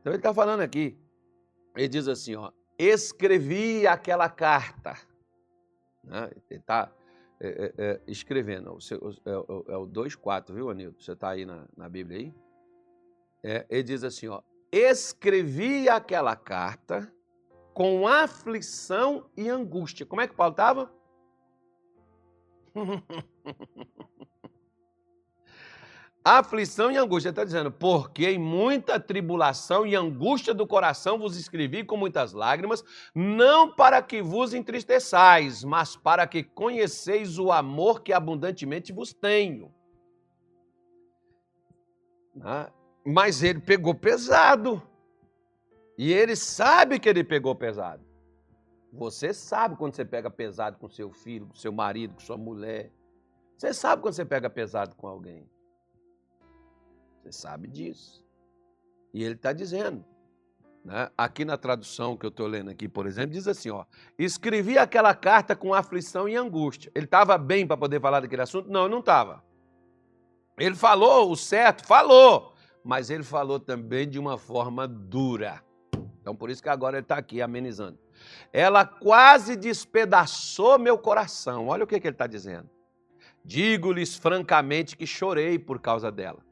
Então 0.00 0.10
ele 0.10 0.16
está 0.16 0.32
falando 0.32 0.60
aqui, 0.60 0.98
ele 1.76 1.88
diz 1.88 2.08
assim, 2.08 2.36
ó, 2.36 2.50
escrevi 2.78 3.86
aquela 3.86 4.30
carta, 4.30 4.96
né? 6.02 6.30
ele 6.48 6.58
está 6.58 6.90
é, 7.38 7.48
é, 7.48 7.74
é, 7.76 8.00
escrevendo, 8.06 8.78
é, 8.90 9.30
é, 9.30 9.74
é 9.74 9.76
o 9.76 9.86
2,4, 9.86 10.54
viu, 10.54 10.70
Anildo? 10.70 11.02
Você 11.02 11.12
está 11.12 11.28
aí 11.28 11.44
na, 11.44 11.68
na 11.76 11.86
Bíblia 11.86 12.18
aí? 12.18 12.34
É, 13.42 13.66
ele 13.68 13.82
diz 13.82 14.04
assim, 14.04 14.26
ó, 14.26 14.40
escrevi 14.72 15.86
aquela 15.86 16.34
carta 16.34 17.12
com 17.74 18.08
aflição 18.08 19.28
e 19.36 19.50
angústia. 19.50 20.06
Como 20.06 20.22
é 20.22 20.26
que 20.26 20.34
Paulo 20.34 20.52
estava? 20.52 20.99
aflição 26.24 26.90
e 26.90 26.96
angústia. 26.96 27.30
Está 27.30 27.44
dizendo, 27.44 27.70
porque 27.70 28.28
em 28.28 28.38
muita 28.38 29.00
tribulação 29.00 29.86
e 29.86 29.94
angústia 29.94 30.52
do 30.52 30.66
coração 30.66 31.18
vos 31.18 31.36
escrevi 31.36 31.84
com 31.84 31.96
muitas 31.96 32.32
lágrimas, 32.32 32.84
não 33.14 33.74
para 33.74 34.02
que 34.02 34.22
vos 34.22 34.54
entristeçais, 34.54 35.64
mas 35.64 35.96
para 35.96 36.26
que 36.26 36.42
conheceis 36.42 37.38
o 37.38 37.50
amor 37.50 38.02
que 38.02 38.12
abundantemente 38.12 38.92
vos 38.92 39.12
tenho. 39.12 39.72
Ah, 42.42 42.70
mas 43.04 43.42
ele 43.42 43.60
pegou 43.60 43.94
pesado. 43.94 44.82
E 45.98 46.12
ele 46.12 46.34
sabe 46.34 46.98
que 46.98 47.08
ele 47.08 47.22
pegou 47.22 47.54
pesado. 47.54 48.09
Você 48.92 49.32
sabe 49.32 49.76
quando 49.76 49.94
você 49.94 50.04
pega 50.04 50.30
pesado 50.30 50.78
com 50.78 50.88
seu 50.88 51.10
filho, 51.12 51.46
com 51.46 51.54
seu 51.54 51.72
marido, 51.72 52.14
com 52.14 52.20
sua 52.20 52.36
mulher. 52.36 52.90
Você 53.56 53.72
sabe 53.72 54.02
quando 54.02 54.14
você 54.14 54.24
pega 54.24 54.50
pesado 54.50 54.96
com 54.96 55.06
alguém. 55.06 55.48
Você 57.22 57.32
sabe 57.32 57.68
disso. 57.68 58.24
E 59.12 59.22
ele 59.22 59.34
está 59.34 59.52
dizendo. 59.52 60.04
Né? 60.84 61.10
Aqui 61.16 61.44
na 61.44 61.56
tradução 61.56 62.16
que 62.16 62.24
eu 62.24 62.30
estou 62.30 62.46
lendo 62.46 62.70
aqui, 62.70 62.88
por 62.88 63.06
exemplo, 63.06 63.32
diz 63.32 63.46
assim: 63.46 63.70
ó, 63.70 63.84
escrevi 64.18 64.78
aquela 64.78 65.14
carta 65.14 65.54
com 65.54 65.74
aflição 65.74 66.28
e 66.28 66.34
angústia. 66.34 66.90
Ele 66.94 67.04
estava 67.04 67.36
bem 67.36 67.66
para 67.66 67.76
poder 67.76 68.00
falar 68.00 68.20
daquele 68.20 68.42
assunto? 68.42 68.70
Não, 68.70 68.88
não 68.88 69.00
estava. 69.00 69.44
Ele 70.58 70.74
falou 70.74 71.30
o 71.30 71.36
certo, 71.36 71.86
falou, 71.86 72.54
mas 72.84 73.08
ele 73.10 73.22
falou 73.22 73.60
também 73.60 74.08
de 74.08 74.18
uma 74.18 74.36
forma 74.36 74.86
dura. 74.88 75.62
Então, 76.20 76.34
por 76.34 76.50
isso 76.50 76.62
que 76.62 76.68
agora 76.68 76.96
ele 76.96 77.04
está 77.04 77.16
aqui 77.16 77.40
amenizando. 77.40 77.98
Ela 78.52 78.84
quase 78.84 79.56
despedaçou 79.56 80.78
meu 80.78 80.98
coração. 80.98 81.68
Olha 81.68 81.84
o 81.84 81.86
que, 81.86 82.00
que 82.00 82.06
ele 82.06 82.14
está 82.14 82.26
dizendo. 82.26 82.68
Digo-lhes 83.44 84.16
francamente 84.16 84.96
que 84.96 85.06
chorei 85.06 85.58
por 85.58 85.80
causa 85.80 86.10
dela. 86.10 86.44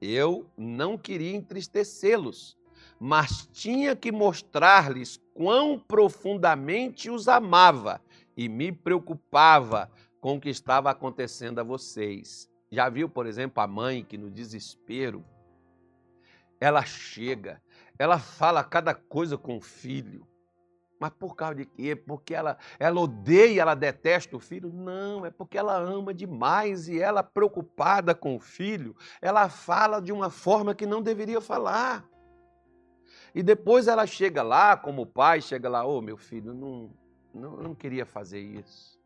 Eu 0.00 0.50
não 0.56 0.96
queria 0.96 1.34
entristecê-los, 1.34 2.56
mas 3.00 3.48
tinha 3.52 3.96
que 3.96 4.12
mostrar-lhes 4.12 5.20
quão 5.34 5.78
profundamente 5.78 7.10
os 7.10 7.28
amava 7.28 8.00
e 8.36 8.48
me 8.48 8.70
preocupava 8.70 9.90
com 10.20 10.36
o 10.36 10.40
que 10.40 10.48
estava 10.48 10.90
acontecendo 10.90 11.58
a 11.58 11.64
vocês. 11.64 12.48
Já 12.70 12.88
viu, 12.88 13.08
por 13.08 13.26
exemplo, 13.26 13.62
a 13.62 13.66
mãe 13.66 14.04
que 14.04 14.18
no 14.18 14.30
desespero 14.30 15.24
ela 16.60 16.84
chega, 16.84 17.62
ela 17.98 18.18
fala 18.18 18.64
cada 18.64 18.94
coisa 18.94 19.38
com 19.38 19.56
o 19.56 19.60
filho. 19.60 20.26
Mas 20.98 21.10
por 21.10 21.36
causa 21.36 21.56
de 21.56 21.64
quê? 21.64 21.94
Porque 21.94 22.34
ela, 22.34 22.58
ela 22.78 23.00
odeia, 23.00 23.62
ela 23.62 23.74
detesta 23.74 24.36
o 24.36 24.40
filho? 24.40 24.72
Não, 24.72 25.24
é 25.24 25.30
porque 25.30 25.56
ela 25.56 25.76
ama 25.76 26.12
demais 26.12 26.88
e 26.88 27.00
ela, 27.00 27.22
preocupada 27.22 28.14
com 28.14 28.34
o 28.36 28.40
filho, 28.40 28.96
ela 29.22 29.48
fala 29.48 30.00
de 30.00 30.12
uma 30.12 30.30
forma 30.30 30.74
que 30.74 30.86
não 30.86 31.00
deveria 31.00 31.40
falar. 31.40 32.04
E 33.34 33.42
depois 33.42 33.86
ela 33.86 34.06
chega 34.06 34.42
lá, 34.42 34.76
como 34.76 35.02
o 35.02 35.06
pai 35.06 35.40
chega 35.40 35.68
lá, 35.68 35.84
ô 35.84 35.98
oh, 35.98 36.02
meu 36.02 36.16
filho, 36.16 36.52
não, 36.52 36.90
não, 37.32 37.56
não 37.58 37.74
queria 37.74 38.04
fazer 38.04 38.40
isso 38.40 38.97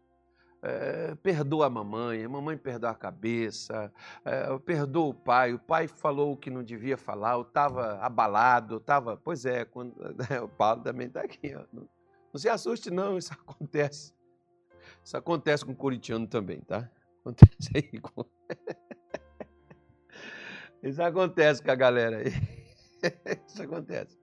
é, 0.62 1.14
perdoa 1.16 1.66
a 1.66 1.70
mamãe, 1.70 2.24
a 2.24 2.28
mamãe 2.28 2.56
perdoa 2.56 2.90
a 2.90 2.94
cabeça, 2.94 3.92
é, 4.24 4.56
perdoa 4.60 5.08
o 5.08 5.14
pai, 5.14 5.52
o 5.52 5.58
pai 5.58 5.88
falou 5.88 6.32
o 6.32 6.36
que 6.36 6.50
não 6.50 6.62
devia 6.62 6.96
falar, 6.96 7.32
eu 7.32 7.42
estava 7.42 7.98
abalado, 7.98 8.76
estava. 8.76 9.16
Pois 9.16 9.44
é, 9.44 9.64
quando, 9.64 9.94
né, 10.30 10.40
o 10.40 10.48
Paulo 10.48 10.82
também 10.82 11.08
está 11.08 11.20
aqui. 11.22 11.54
Ó, 11.54 11.64
não, 11.72 11.88
não, 12.32 12.40
se 12.40 12.48
assuste, 12.48 12.90
não, 12.90 13.18
isso 13.18 13.32
acontece. 13.46 14.14
Isso 15.04 15.16
acontece 15.16 15.64
com 15.64 15.72
o 15.72 15.76
corintiano 15.76 16.28
também, 16.28 16.60
tá? 16.60 16.88
Acontece 17.20 17.70
aí 17.74 18.00
com. 18.00 18.24
Isso 20.82 21.00
acontece 21.00 21.62
com 21.62 21.70
a 21.70 21.76
galera 21.76 22.18
aí. 22.18 22.32
Isso 23.46 23.62
acontece. 23.62 24.18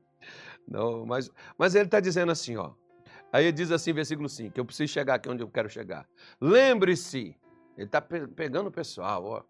Não, 0.67 1.06
mas, 1.06 1.32
mas 1.58 1.73
ele 1.73 1.86
está 1.86 2.02
dizendo 2.02 2.34
assim, 2.34 2.58
ó. 2.58 2.73
Aí 3.31 3.45
ele 3.45 3.51
diz 3.51 3.71
assim, 3.71 3.93
versículo 3.93 4.27
5, 4.27 4.53
que 4.53 4.59
eu 4.59 4.65
preciso 4.65 4.91
chegar 4.91 5.15
aqui 5.15 5.29
onde 5.29 5.43
eu 5.43 5.49
quero 5.49 5.69
chegar. 5.69 6.07
Lembre-se, 6.41 7.35
ele 7.77 7.85
está 7.85 8.01
pegando 8.01 8.67
o 8.67 8.71
pessoal, 8.71 9.23
ó. 9.23 9.43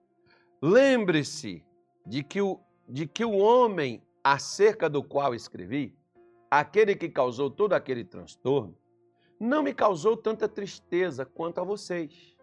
Lembre-se 0.61 1.63
de, 2.05 2.21
que 2.23 2.41
o, 2.41 2.59
de 2.87 3.07
que 3.07 3.23
o 3.23 3.37
homem 3.37 4.03
acerca 4.23 4.89
do 4.89 5.01
qual 5.01 5.33
escrevi, 5.33 5.95
aquele 6.51 6.95
que 6.95 7.07
causou 7.07 7.49
todo 7.49 7.73
aquele 7.73 8.03
transtorno, 8.03 8.77
não 9.39 9.63
me 9.63 9.73
causou 9.73 10.17
tanta 10.17 10.49
tristeza 10.49 11.25
quanto 11.25 11.61
a 11.61 11.63
vocês. 11.63 12.35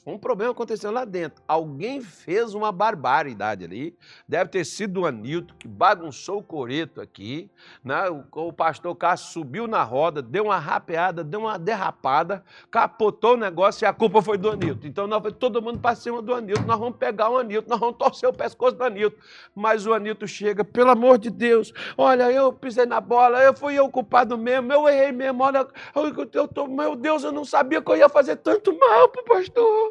Foi 0.00 0.14
um 0.14 0.18
problema 0.18 0.52
acontecendo 0.52 0.94
lá 0.94 1.04
dentro. 1.04 1.42
Alguém 1.46 2.00
fez 2.00 2.54
uma 2.54 2.72
barbaridade 2.72 3.64
ali. 3.64 3.94
Deve 4.26 4.48
ter 4.48 4.64
sido 4.64 5.02
o 5.02 5.06
Anilton 5.06 5.54
que 5.58 5.68
bagunçou 5.68 6.38
o 6.38 6.42
coreto 6.42 6.98
aqui. 6.98 7.50
Né? 7.84 8.08
O, 8.08 8.24
o 8.48 8.52
pastor 8.52 8.96
Cássio 8.96 9.30
subiu 9.30 9.68
na 9.68 9.82
roda, 9.82 10.22
deu 10.22 10.44
uma 10.44 10.58
rapeada, 10.58 11.22
deu 11.22 11.40
uma 11.40 11.58
derrapada, 11.58 12.42
capotou 12.70 13.34
o 13.34 13.36
negócio 13.36 13.84
e 13.84 13.86
a 13.86 13.92
culpa 13.92 14.22
foi 14.22 14.38
do 14.38 14.50
Anilton. 14.50 14.86
Então 14.86 15.06
nós 15.06 15.22
fomos 15.22 15.36
todo 15.38 15.60
mundo 15.60 15.78
para 15.78 15.94
cima 15.94 16.22
do 16.22 16.32
Anilton. 16.32 16.64
Nós 16.64 16.78
vamos 16.78 16.96
pegar 16.96 17.28
o 17.28 17.36
Anilton, 17.36 17.68
nós 17.68 17.78
vamos 17.78 17.96
torcer 17.98 18.28
o 18.28 18.32
pescoço 18.32 18.74
do 18.74 18.84
Anilton. 18.84 19.18
Mas 19.54 19.86
o 19.86 19.92
Anilton 19.92 20.26
chega, 20.26 20.64
pelo 20.64 20.90
amor 20.90 21.18
de 21.18 21.28
Deus, 21.28 21.70
olha, 21.98 22.32
eu 22.32 22.50
pisei 22.50 22.86
na 22.86 23.00
bola, 23.00 23.42
eu 23.42 23.54
fui 23.54 23.74
eu 23.74 23.90
culpado 23.90 24.38
mesmo, 24.38 24.72
eu 24.72 24.88
errei 24.88 25.12
mesmo, 25.12 25.44
olha, 25.44 25.66
eu, 25.94 26.28
eu 26.32 26.48
tô, 26.48 26.66
meu 26.66 26.96
Deus, 26.96 27.22
eu 27.22 27.30
não 27.30 27.44
sabia 27.44 27.82
que 27.82 27.90
eu 27.90 27.96
ia 27.96 28.08
fazer 28.08 28.36
tanto 28.36 28.76
mal 28.78 29.08
pro 29.10 29.24
pastor. 29.24 29.81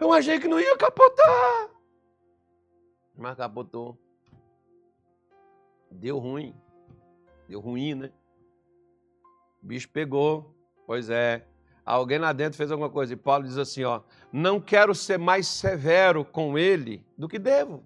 Eu 0.00 0.12
achei 0.12 0.38
que 0.38 0.48
não 0.48 0.60
ia 0.60 0.76
capotar. 0.76 1.70
Mas 3.16 3.36
capotou. 3.36 3.98
Deu 5.90 6.18
ruim. 6.18 6.54
Deu 7.48 7.60
ruim, 7.60 7.94
né? 7.94 8.12
O 9.62 9.66
bicho 9.66 9.88
pegou. 9.88 10.54
Pois 10.86 11.10
é. 11.10 11.46
Alguém 11.84 12.18
lá 12.18 12.32
dentro 12.32 12.56
fez 12.56 12.70
alguma 12.70 12.90
coisa. 12.90 13.12
E 13.12 13.16
Paulo 13.16 13.44
diz 13.44 13.58
assim: 13.58 13.84
ó, 13.84 14.00
não 14.32 14.60
quero 14.60 14.94
ser 14.94 15.18
mais 15.18 15.46
severo 15.46 16.24
com 16.24 16.58
ele 16.58 17.04
do 17.16 17.28
que 17.28 17.38
devo. 17.38 17.84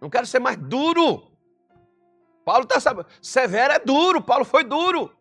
Não 0.00 0.08
quero 0.08 0.26
ser 0.26 0.38
mais 0.38 0.56
duro. 0.56 1.24
Paulo 2.44 2.62
está 2.62 2.80
sabendo. 2.80 3.06
Severo 3.20 3.74
é 3.74 3.78
duro. 3.78 4.22
Paulo 4.22 4.44
foi 4.44 4.64
duro. 4.64 5.12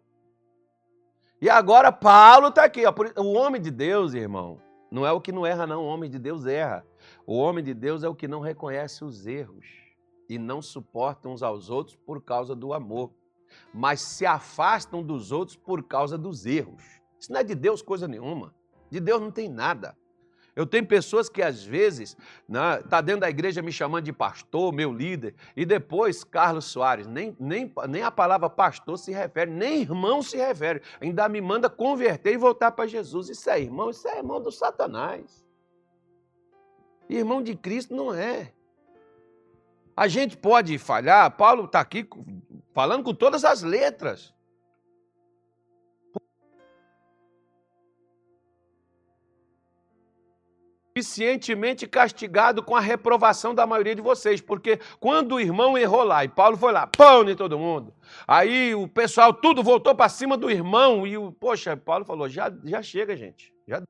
E 1.42 1.50
agora 1.50 1.92
Paulo 1.92 2.48
está 2.48 2.64
aqui. 2.64 2.84
Ó, 2.86 2.94
o 3.22 3.34
homem 3.34 3.62
de 3.62 3.72
Deus, 3.72 4.14
irmão, 4.14 4.62
não 4.90 5.06
é 5.06 5.12
o 5.12 5.22
que 5.22 5.32
não 5.32 5.46
erra, 5.46 5.68
não. 5.68 5.84
O 5.84 5.88
homem 5.88 6.10
de 6.10 6.18
Deus 6.18 6.46
erra. 6.46 6.86
O 7.26 7.38
homem 7.38 7.64
de 7.64 7.74
Deus 7.74 8.04
é 8.04 8.10
o 8.10 8.16
que 8.16 8.28
não 8.28 8.40
reconhece 8.40 9.04
os 9.04 9.26
erros 9.28 9.66
e 10.30 10.38
não 10.38 10.62
suporta 10.62 11.30
uns 11.30 11.44
aos 11.44 11.70
outros 11.70 11.96
por 11.96 12.22
causa 12.22 12.56
do 12.56 12.74
amor, 12.74 13.12
mas 13.74 14.02
se 14.02 14.26
afastam 14.26 15.02
dos 15.04 15.32
outros 15.32 15.58
por 15.58 15.84
causa 15.84 16.18
dos 16.18 16.46
erros. 16.46 16.84
Isso 17.20 17.32
não 17.32 17.40
é 17.40 17.44
de 17.44 17.56
Deus 17.56 17.82
coisa 17.82 18.08
nenhuma. 18.08 18.54
De 18.90 19.00
Deus 19.00 19.22
não 19.22 19.32
tem 19.32 19.50
nada. 19.50 19.98
Eu 20.58 20.66
tenho 20.66 20.88
pessoas 20.88 21.30
que 21.30 21.44
às 21.44 21.64
vezes 21.64 22.18
né, 22.50 22.82
tá 22.90 23.00
dentro 23.00 23.22
da 23.22 23.30
igreja 23.30 23.62
me 23.62 23.72
chamando 23.72 24.06
de 24.06 24.12
pastor, 24.12 24.74
meu 24.74 24.92
líder, 24.92 25.36
e 25.56 25.64
depois 25.64 26.24
Carlos 26.24 26.66
Soares, 26.66 27.06
nem, 27.06 27.38
nem, 27.40 27.72
nem 27.88 28.02
a 28.02 28.10
palavra 28.10 28.50
pastor 28.50 28.98
se 28.98 29.12
refere, 29.12 29.52
nem 29.52 29.82
irmão 29.82 30.24
se 30.24 30.36
refere, 30.36 30.82
ainda 31.00 31.30
me 31.30 31.40
manda 31.40 31.70
converter 31.70 32.34
e 32.34 32.38
voltar 32.38 32.72
para 32.72 32.88
Jesus. 32.88 33.30
Isso 33.30 33.48
é 33.52 33.62
irmão, 33.62 33.92
isso 33.92 34.08
é 34.08 34.18
irmão 34.18 34.42
do 34.42 34.52
Satanás. 34.52 35.46
Irmão 37.08 37.44
de 37.44 37.56
Cristo 37.56 37.96
não 37.96 38.12
é. 38.12 38.52
A 39.96 40.08
gente 40.08 40.36
pode 40.36 40.76
falhar, 40.80 41.38
Paulo 41.38 41.66
está 41.66 41.82
aqui 41.82 42.10
falando 42.74 43.04
com 43.04 43.14
todas 43.14 43.46
as 43.46 43.62
letras. 43.62 44.34
Suficientemente 50.98 51.88
castigado 51.88 52.64
com 52.64 52.76
a 52.76 52.80
reprovação 52.80 53.54
da 53.54 53.68
maioria 53.68 53.96
de 53.96 54.02
vocês, 54.02 54.42
porque 54.42 54.80
quando 55.00 55.36
o 55.36 55.40
irmão 55.40 55.78
errou 55.78 56.04
lá 56.04 56.24
e 56.24 56.28
Paulo 56.28 56.58
foi 56.58 56.72
lá, 56.72 56.88
pão 56.88 57.28
em 57.30 57.36
todo 57.36 57.60
mundo, 57.60 57.94
aí 58.28 58.74
o 58.74 58.88
pessoal 58.88 59.34
tudo 59.34 59.62
voltou 59.62 59.94
para 59.94 60.10
cima 60.10 60.36
do 60.38 60.50
irmão 60.50 61.06
e 61.06 61.18
o, 61.18 61.32
poxa, 61.32 61.78
Paulo 61.78 62.06
falou, 62.06 62.28
já, 62.28 62.52
já 62.64 62.82
chega, 62.82 63.16
gente, 63.16 63.54
já 63.68 63.82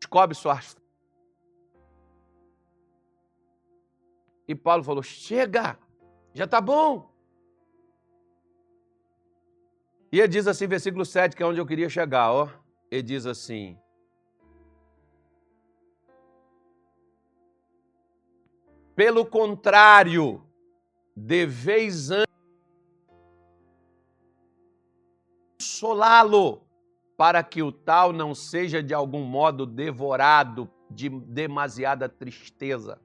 descobre 0.00 0.36
suas 0.36 0.76
E 4.46 4.54
Paulo 4.54 4.82
falou: 4.84 5.02
chega, 5.02 5.78
já 6.32 6.44
está 6.44 6.60
bom. 6.60 7.12
E 10.12 10.20
ele 10.20 10.28
diz 10.28 10.46
assim, 10.46 10.66
versículo 10.66 11.04
7, 11.04 11.34
que 11.34 11.42
é 11.42 11.46
onde 11.46 11.60
eu 11.60 11.66
queria 11.66 11.88
chegar, 11.88 12.30
ó. 12.30 12.48
Ele 12.90 13.02
diz 13.02 13.26
assim: 13.26 13.78
Pelo 18.94 19.26
contrário, 19.26 20.40
deveis 21.16 22.10
consolá-lo, 25.58 26.62
para 27.16 27.42
que 27.42 27.62
o 27.62 27.72
tal 27.72 28.12
não 28.12 28.34
seja 28.34 28.82
de 28.82 28.94
algum 28.94 29.24
modo 29.24 29.66
devorado 29.66 30.70
de 30.90 31.08
demasiada 31.08 32.08
tristeza. 32.08 33.00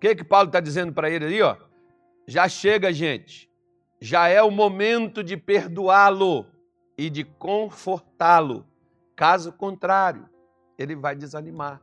Que 0.00 0.14
que 0.14 0.24
Paulo 0.24 0.46
está 0.48 0.60
dizendo 0.60 0.92
para 0.92 1.10
ele 1.10 1.26
ali, 1.26 1.42
ó? 1.42 1.56
Já 2.26 2.48
chega, 2.48 2.92
gente. 2.92 3.50
Já 4.00 4.28
é 4.28 4.42
o 4.42 4.50
momento 4.50 5.22
de 5.22 5.36
perdoá-lo 5.36 6.46
e 6.96 7.10
de 7.10 7.22
confortá-lo. 7.22 8.66
Caso 9.14 9.52
contrário, 9.52 10.28
ele 10.78 10.96
vai 10.96 11.14
desanimar. 11.14 11.82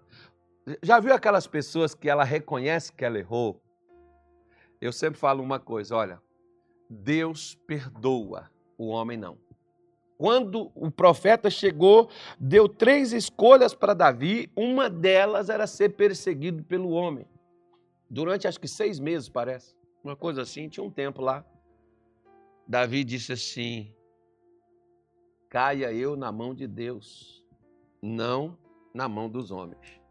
Já 0.81 0.99
viu 0.99 1.13
aquelas 1.13 1.45
pessoas 1.45 1.93
que 1.93 2.09
ela 2.09 2.23
reconhece 2.23 2.91
que 2.91 3.05
ela 3.05 3.19
errou? 3.19 3.61
Eu 4.81 4.91
sempre 4.91 5.19
falo 5.19 5.43
uma 5.43 5.59
coisa, 5.59 5.95
olha, 5.95 6.21
Deus 6.89 7.55
perdoa, 7.67 8.49
o 8.77 8.87
homem 8.87 9.17
não. 9.17 9.37
Quando 10.17 10.71
o 10.73 10.89
profeta 10.89 11.49
chegou, 11.49 12.09
deu 12.39 12.67
três 12.67 13.13
escolhas 13.13 13.75
para 13.75 13.93
Davi, 13.93 14.51
uma 14.55 14.89
delas 14.89 15.49
era 15.49 15.67
ser 15.67 15.89
perseguido 15.89 16.63
pelo 16.63 16.89
homem. 16.89 17.27
Durante 18.09 18.47
acho 18.47 18.59
que 18.59 18.67
seis 18.67 18.99
meses, 18.99 19.27
parece. 19.27 19.75
Uma 20.03 20.15
coisa 20.15 20.41
assim, 20.41 20.69
tinha 20.69 20.83
um 20.83 20.91
tempo 20.91 21.21
lá. 21.21 21.45
Davi 22.67 23.03
disse 23.03 23.33
assim: 23.33 23.93
caia 25.49 25.91
eu 25.93 26.15
na 26.15 26.31
mão 26.31 26.53
de 26.53 26.67
Deus, 26.67 27.45
não 28.01 28.57
na 28.93 29.07
mão 29.09 29.29
dos 29.29 29.51
homens. 29.51 30.01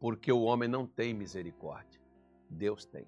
Porque 0.00 0.30
o 0.30 0.42
homem 0.42 0.68
não 0.68 0.86
tem 0.86 1.14
misericórdia, 1.14 2.00
Deus 2.50 2.84
tem. 2.84 3.06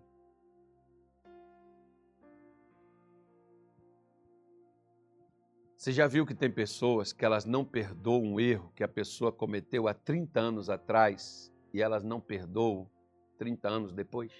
Você 5.77 5.93
já 5.93 6.07
viu 6.07 6.27
que 6.27 6.35
tem 6.35 6.51
pessoas 6.51 7.13
que 7.13 7.25
elas 7.25 7.45
não 7.45 7.65
perdoam 7.65 8.23
um 8.23 8.41
erro 8.41 8.73
que 8.75 8.83
a 8.83 8.89
pessoa 8.89 9.31
cometeu 9.31 9.87
há 9.87 9.95
30 9.95 10.41
anos 10.41 10.71
atrás 10.71 11.53
e 11.77 11.83
elas 11.83 12.03
não 12.03 12.19
perdoam 12.19 12.89
30 13.37 13.69
anos 13.69 13.93
depois? 13.93 14.33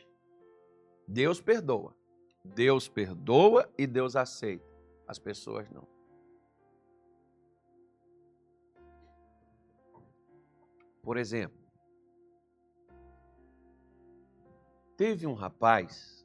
Deus 1.07 1.39
perdoa. 1.39 1.95
Deus 2.43 2.89
perdoa 2.89 3.71
e 3.77 3.87
Deus 3.87 4.17
aceita. 4.17 4.65
As 5.07 5.19
pessoas 5.19 5.69
não. 5.69 5.87
Por 11.03 11.19
exemplo, 11.19 11.61
teve 14.97 15.27
um 15.27 15.35
rapaz 15.35 16.25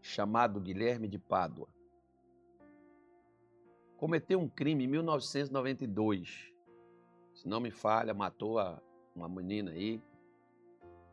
chamado 0.00 0.58
Guilherme 0.58 1.08
de 1.08 1.18
Pádua. 1.18 1.68
Cometeu 3.98 4.40
um 4.40 4.48
crime 4.48 4.84
em 4.84 4.88
1992 4.88 6.56
se 7.38 7.46
não 7.46 7.60
me 7.60 7.70
falha, 7.70 8.12
matou 8.12 8.58
a, 8.58 8.82
uma 9.14 9.28
menina 9.28 9.70
aí, 9.70 10.02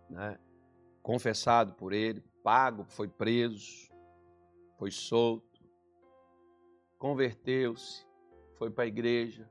né? 0.10 0.40
confessado 1.04 1.74
por 1.74 1.94
ele, 1.94 2.20
pago, 2.44 2.84
foi 2.84 3.08
preso, 3.08 3.88
foi 4.76 4.90
solto, 4.90 5.62
converteu-se, 6.98 8.08
foi 8.56 8.72
para 8.72 8.86
a 8.86 8.88
igreja, 8.88 9.48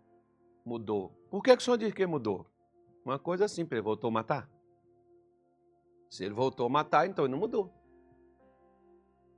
mudou. 0.64 1.12
Por 1.31 1.45
que, 1.45 1.57
que 1.57 1.62
o 1.62 1.64
senhor 1.64 1.77
diz 1.77 1.95
que 1.95 2.05
mudou? 2.07 2.45
Uma 3.05 3.20
coisa 3.20 3.47
simples, 3.47 3.79
ele 3.79 3.83
voltou 3.83 4.09
a 4.09 4.12
matar. 4.12 4.51
Se 6.11 6.25
ele 6.25 6.35
voltou 6.35 6.66
a 6.66 6.68
matar, 6.68 7.07
então 7.07 7.25
ele 7.25 7.33
não 7.33 7.39
mudou. 7.39 7.72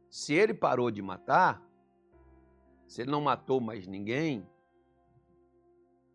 Se 0.09 0.33
ele 0.33 0.55
parou 0.55 0.91
de 0.91 1.03
matar, 1.03 1.63
se 2.87 3.03
ele 3.03 3.11
não 3.11 3.21
matou 3.21 3.61
mais 3.61 3.87
ninguém, 3.87 4.49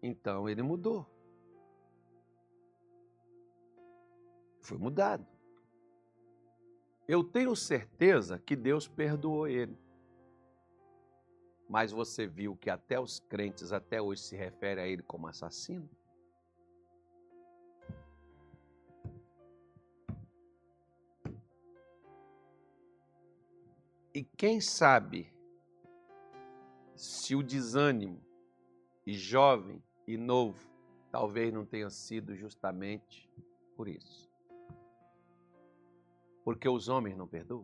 então 0.02 0.50
ele 0.50 0.62
mudou. 0.62 1.06
Foi 4.60 4.78
mudado. 4.78 5.26
Eu 7.08 7.24
tenho 7.24 7.56
certeza 7.56 8.40
que 8.40 8.56
Deus 8.56 8.88
perdoou 8.88 9.48
ele. 9.48 9.78
Mas 11.68 11.92
você 11.92 12.28
viu 12.28 12.56
que 12.56 12.70
até 12.70 13.00
os 13.00 13.20
crentes 13.20 13.72
até 13.72 14.02
hoje 14.02 14.22
se 14.22 14.36
referem 14.36 14.84
a 14.84 14.88
ele 14.88 15.02
como 15.02 15.28
assassino? 15.28 15.90
E 24.14 24.24
quem 24.24 24.60
sabe 24.60 25.34
se 26.96 27.36
o 27.36 27.42
desânimo, 27.42 28.22
e 29.06 29.14
jovem 29.14 29.82
e 30.14 30.18
novo, 30.18 30.70
talvez 31.10 31.54
não 31.54 31.66
tenha 31.66 31.90
sido 31.90 32.36
justamente 32.36 33.32
por 33.78 33.88
isso. 33.88 34.30
Porque 36.44 36.68
os 36.68 36.90
homens 36.90 37.16
não 37.16 37.26
perdoam. 37.26 37.64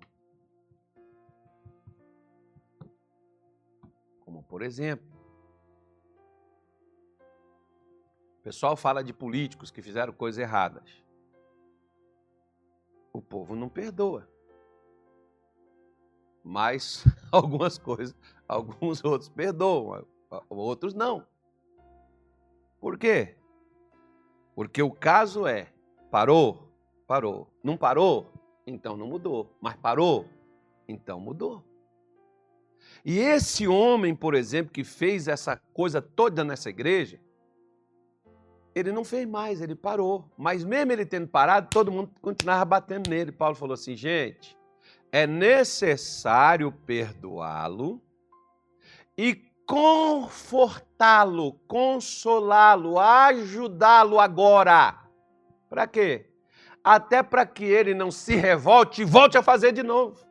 Como, 4.22 4.41
por 4.43 4.62
exemplo, 4.62 5.06
o 8.39 8.43
pessoal 8.43 8.78
fala 8.78 9.04
de 9.04 9.12
políticos 9.12 9.70
que 9.70 9.82
fizeram 9.82 10.14
coisas 10.14 10.39
erradas. 10.39 11.04
O 13.12 13.22
povo 13.22 13.58
não 13.58 13.68
perdoa. 13.68 14.26
Mas 16.41 17.04
algumas 17.30 17.78
coisas, 17.78 18.16
alguns 18.48 19.04
outros 19.04 19.28
perdoam, 19.28 20.08
outros 20.50 20.93
não. 20.93 21.28
Por 22.80 22.97
quê? 22.97 23.36
Porque 24.55 24.82
o 24.82 24.91
caso 24.91 25.45
é: 25.45 25.67
parou, 26.09 26.71
parou. 27.07 27.47
Não 27.63 27.78
parou, 27.78 28.32
então 28.65 28.97
não 28.97 29.07
mudou. 29.07 29.55
Mas 29.61 29.75
parou, 29.75 30.28
então 30.88 31.19
mudou. 31.19 31.63
E 33.03 33.19
esse 33.19 33.67
homem, 33.67 34.15
por 34.15 34.34
exemplo, 34.34 34.71
que 34.71 34.84
fez 34.84 35.28
essa 35.28 35.57
coisa 35.73 36.01
toda 36.01 36.43
nessa 36.43 36.69
igreja, 36.69 37.19
ele 38.75 38.91
não 38.91 39.03
fez 39.03 39.28
mais, 39.28 39.61
ele 39.61 39.75
parou. 39.75 40.30
Mas 40.38 40.63
mesmo 40.63 40.91
ele 40.91 41.05
tendo 41.05 41.28
parado, 41.28 41.69
todo 41.69 41.91
mundo 41.91 42.11
continuava 42.21 42.65
batendo 42.65 43.09
nele. 43.09 43.32
Paulo 43.32 43.55
falou 43.55 43.73
assim: 43.73 43.95
gente, 43.95 44.57
é 45.11 45.25
necessário 45.25 46.71
perdoá-lo 46.71 48.01
e 49.17 49.36
confortá-lo, 49.68 51.53
consolá-lo, 51.68 52.97
ajudá-lo 52.97 54.20
agora. 54.20 54.97
Para 55.70 55.86
quê? 55.86 56.30
Até 56.82 57.22
para 57.22 57.45
que 57.45 57.65
ele 57.65 57.93
não 57.93 58.09
se 58.09 58.34
revolte 58.36 59.01
e 59.01 59.05
volte 59.05 59.38
a 59.38 59.43
fazer 59.43 59.74
de 59.74 59.84
novo. 59.84 60.26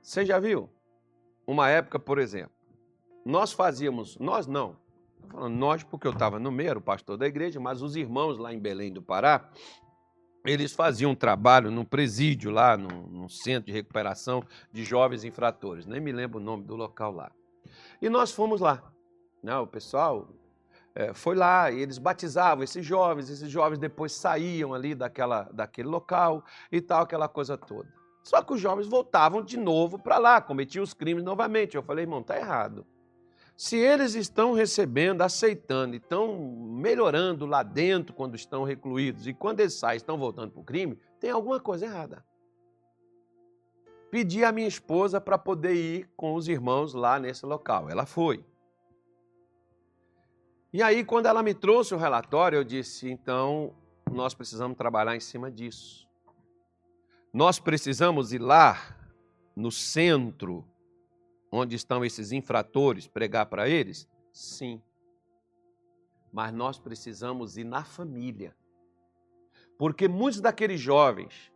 Você 0.00 0.24
já 0.24 0.38
viu? 0.38 0.70
Uma 1.44 1.68
época, 1.68 1.98
por 1.98 2.18
exemplo, 2.18 2.54
nós 3.24 3.52
fazíamos, 3.52 4.16
nós 4.18 4.46
não, 4.46 4.76
nós 5.50 5.82
porque 5.82 6.06
eu 6.06 6.12
estava 6.12 6.38
no 6.38 6.52
meio, 6.52 6.70
era 6.70 6.78
o 6.78 6.82
pastor 6.82 7.16
da 7.16 7.26
igreja, 7.26 7.58
mas 7.58 7.82
os 7.82 7.96
irmãos 7.96 8.38
lá 8.38 8.54
em 8.54 8.58
Belém 8.58 8.92
do 8.92 9.02
Pará, 9.02 9.50
eles 10.44 10.72
faziam 10.72 11.12
um 11.12 11.14
trabalho 11.14 11.70
num 11.70 11.84
presídio 11.84 12.50
lá, 12.50 12.76
num, 12.76 13.28
centro 13.28 13.66
de 13.66 13.72
recuperação 13.72 14.44
de 14.70 14.84
jovens 14.84 15.24
infratores. 15.24 15.86
Nem 15.86 16.00
me 16.00 16.12
lembro 16.12 16.38
o 16.38 16.42
nome 16.42 16.64
do 16.64 16.76
local 16.76 17.12
lá. 17.12 17.32
E 18.00 18.08
nós 18.10 18.30
fomos 18.30 18.60
lá. 18.60 18.82
Né? 19.42 19.56
O 19.56 19.66
pessoal 19.66 20.28
é, 20.94 21.14
foi 21.14 21.34
lá 21.34 21.70
e 21.70 21.80
eles 21.80 21.96
batizavam 21.96 22.62
esses 22.62 22.84
jovens. 22.84 23.30
Esses 23.30 23.50
jovens 23.50 23.78
depois 23.78 24.12
saíam 24.12 24.74
ali 24.74 24.94
daquela, 24.94 25.44
daquele 25.44 25.88
local 25.88 26.44
e 26.70 26.80
tal, 26.80 27.02
aquela 27.02 27.28
coisa 27.28 27.56
toda. 27.56 27.92
Só 28.22 28.42
que 28.42 28.52
os 28.52 28.60
jovens 28.60 28.86
voltavam 28.86 29.42
de 29.42 29.56
novo 29.56 29.98
para 29.98 30.18
lá, 30.18 30.40
cometiam 30.40 30.82
os 30.82 30.94
crimes 30.94 31.24
novamente. 31.24 31.74
Eu 31.74 31.82
falei, 31.82 32.04
irmão, 32.04 32.22
tá 32.22 32.36
errado. 32.36 32.86
Se 33.56 33.76
eles 33.76 34.14
estão 34.14 34.52
recebendo, 34.52 35.22
aceitando, 35.22 35.94
estão 35.94 36.36
melhorando 36.38 37.46
lá 37.46 37.62
dentro 37.62 38.14
quando 38.14 38.34
estão 38.34 38.64
recluídos 38.64 39.26
e 39.26 39.32
quando 39.32 39.60
eles 39.60 39.74
saem 39.74 39.96
estão 39.96 40.18
voltando 40.18 40.50
para 40.50 40.60
o 40.60 40.64
crime, 40.64 40.98
tem 41.20 41.30
alguma 41.30 41.60
coisa 41.60 41.86
errada. 41.86 42.24
Pedi 44.10 44.44
à 44.44 44.50
minha 44.50 44.68
esposa 44.68 45.20
para 45.20 45.38
poder 45.38 45.74
ir 45.74 46.10
com 46.16 46.34
os 46.34 46.48
irmãos 46.48 46.94
lá 46.94 47.18
nesse 47.18 47.46
local. 47.46 47.88
Ela 47.88 48.06
foi. 48.06 48.44
E 50.72 50.82
aí, 50.82 51.04
quando 51.04 51.26
ela 51.26 51.42
me 51.42 51.54
trouxe 51.54 51.94
o 51.94 51.98
relatório, 51.98 52.56
eu 52.56 52.64
disse: 52.64 53.08
então, 53.08 53.74
nós 54.10 54.34
precisamos 54.34 54.76
trabalhar 54.76 55.14
em 55.14 55.20
cima 55.20 55.50
disso. 55.50 56.08
Nós 57.32 57.58
precisamos 57.58 58.32
ir 58.32 58.40
lá 58.40 58.76
no 59.56 59.70
centro 59.70 60.64
onde 61.54 61.76
estão 61.76 62.04
esses 62.04 62.32
infratores, 62.32 63.06
pregar 63.06 63.46
para 63.46 63.68
eles? 63.68 64.08
Sim. 64.32 64.82
Mas 66.32 66.52
nós 66.52 66.78
precisamos 66.78 67.56
ir 67.56 67.64
na 67.64 67.84
família. 67.84 68.56
Porque 69.78 70.08
muitos 70.08 70.40
daqueles 70.40 70.80
jovens 70.80 71.52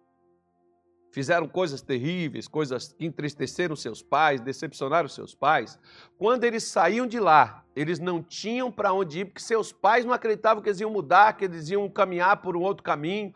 fizeram 1.11 1.49
coisas 1.49 1.83
terríveis, 1.83 2.47
coisas 2.47 2.93
que 2.93 3.07
entristeceram 3.07 3.75
seus 3.75 4.01
pais, 4.01 4.41
decepcionaram 4.41 5.09
seus 5.09 5.35
pais. 5.35 5.77
Quando 6.17 6.45
eles 6.45 6.63
saíam 6.63 7.07
de 7.07 7.19
lá, 7.19 7.65
eles 7.75 7.99
não 7.99 8.23
tinham 8.23 8.71
para 8.71 8.93
onde 8.93 9.21
ir, 9.21 9.25
porque 9.25 9.41
seus 9.41 9.73
pais 9.73 10.05
não 10.05 10.13
acreditavam 10.13 10.63
que 10.63 10.69
eles 10.69 10.81
iam 10.81 10.93
mudar, 10.93 11.37
que 11.37 11.45
eles 11.45 11.69
iam 11.71 11.89
caminhar 11.89 12.41
por 12.41 12.57
um 12.57 12.63
outro 12.63 12.85
caminho. 12.85 13.33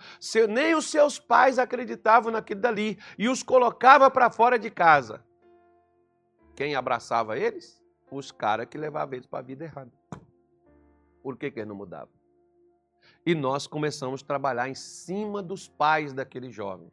nem 0.49 0.77
os 0.77 0.87
seus 0.87 1.19
pais 1.19 1.59
acreditavam 1.59 2.31
naquilo 2.31 2.61
dali 2.61 2.99
e 3.19 3.29
os 3.29 3.43
colocava 3.43 4.09
para 4.09 4.31
fora 4.31 4.57
de 4.59 4.71
casa. 4.71 5.25
Quem 6.63 6.77
abraçava 6.77 7.37
eles? 7.37 7.83
Os 8.09 8.31
caras 8.31 8.69
que 8.69 8.79
levavam 8.79 9.15
eles 9.15 9.27
para 9.27 9.41
a 9.41 9.43
vida 9.43 9.65
errada. 9.65 9.91
Por 11.21 11.37
que, 11.37 11.51
que 11.51 11.59
eles 11.59 11.69
não 11.69 11.75
mudavam? 11.75 12.15
E 13.27 13.35
nós 13.35 13.67
começamos 13.67 14.23
a 14.23 14.27
trabalhar 14.27 14.69
em 14.69 14.75
cima 14.77 15.43
dos 15.43 15.67
pais 15.67 16.13
daqueles 16.13 16.55
jovens 16.55 16.93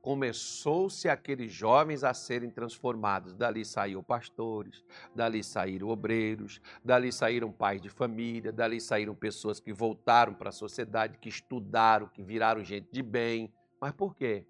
começou-se 0.00 1.08
aqueles 1.08 1.50
jovens 1.50 2.04
a 2.04 2.12
serem 2.12 2.50
transformados. 2.50 3.32
Dali 3.32 3.64
saíram 3.64 4.02
pastores, 4.02 4.84
dali 5.14 5.42
saíram 5.42 5.88
obreiros, 5.88 6.60
dali 6.84 7.10
saíram 7.10 7.50
pais 7.50 7.80
de 7.80 7.88
família, 7.88 8.52
dali 8.52 8.82
saíram 8.82 9.14
pessoas 9.14 9.58
que 9.58 9.72
voltaram 9.72 10.34
para 10.34 10.50
a 10.50 10.52
sociedade, 10.52 11.16
que 11.16 11.30
estudaram, 11.30 12.06
que 12.06 12.22
viraram 12.22 12.62
gente 12.62 12.92
de 12.92 13.02
bem. 13.02 13.50
Mas 13.80 13.92
por 13.92 14.14
quê? 14.14 14.46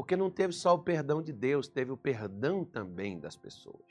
Porque 0.00 0.16
não 0.16 0.30
teve 0.30 0.54
só 0.54 0.74
o 0.74 0.78
perdão 0.78 1.20
de 1.20 1.30
Deus, 1.30 1.68
teve 1.68 1.92
o 1.92 1.96
perdão 1.96 2.64
também 2.64 3.20
das 3.20 3.36
pessoas. 3.36 3.84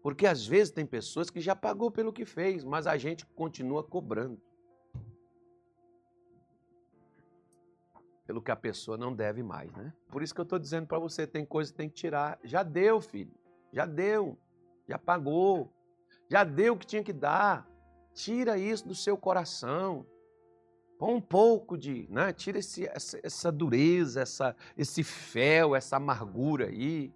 Porque 0.00 0.28
às 0.28 0.46
vezes 0.46 0.72
tem 0.72 0.86
pessoas 0.86 1.28
que 1.28 1.40
já 1.40 1.56
pagou 1.56 1.90
pelo 1.90 2.12
que 2.12 2.24
fez, 2.24 2.62
mas 2.62 2.86
a 2.86 2.96
gente 2.96 3.26
continua 3.26 3.82
cobrando. 3.82 4.40
pelo 8.24 8.40
que 8.40 8.52
a 8.52 8.56
pessoa 8.56 8.96
não 8.96 9.12
deve 9.12 9.42
mais, 9.42 9.72
né? 9.72 9.92
Por 10.08 10.22
isso 10.22 10.32
que 10.32 10.40
eu 10.40 10.44
estou 10.44 10.58
dizendo 10.58 10.86
para 10.86 11.00
você, 11.00 11.26
tem 11.26 11.44
coisa 11.44 11.72
que 11.72 11.76
tem 11.76 11.88
que 11.88 11.96
tirar. 11.96 12.38
Já 12.44 12.62
deu, 12.62 13.00
filho. 13.00 13.34
Já 13.72 13.84
deu. 13.84 14.38
Já 14.88 14.98
pagou. 15.00 15.68
Já 16.30 16.44
deu 16.44 16.74
o 16.74 16.78
que 16.78 16.86
tinha 16.86 17.02
que 17.02 17.12
dar. 17.12 17.68
Tira 18.14 18.56
isso 18.56 18.86
do 18.86 18.94
seu 18.94 19.16
coração. 19.16 20.06
Um 21.04 21.20
pouco 21.20 21.76
de, 21.76 22.06
né? 22.08 22.32
Tira 22.32 22.58
esse, 22.58 22.86
essa, 22.86 23.18
essa 23.22 23.50
dureza, 23.50 24.20
essa, 24.20 24.54
esse 24.78 25.02
fel, 25.02 25.74
essa 25.74 25.96
amargura 25.96 26.66
aí. 26.66 27.12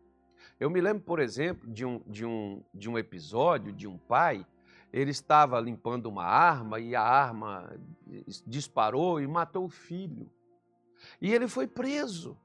Eu 0.59 0.69
me 0.69 0.81
lembro, 0.81 1.05
por 1.05 1.21
exemplo, 1.21 1.71
de 1.71 1.85
um, 1.85 2.01
de 2.07 2.25
um, 2.25 2.65
de 2.75 2.91
um 2.91 2.99
episódio 2.99 3.73
de 3.73 3.87
um 3.87 3.97
pai. 3.97 4.45
Ele 4.93 5.11
estava 5.11 5.61
limpando 5.61 6.07
uma 6.07 6.25
arma 6.25 6.81
e 6.81 6.97
a 6.97 7.03
arma 7.03 7.79
disparou 8.47 9.21
e 9.21 9.27
matou 9.27 9.67
o 9.67 9.71
filho. 9.71 10.29
E 11.21 11.33
ele 11.33 11.47
foi 11.47 11.69
preso. 11.69 12.37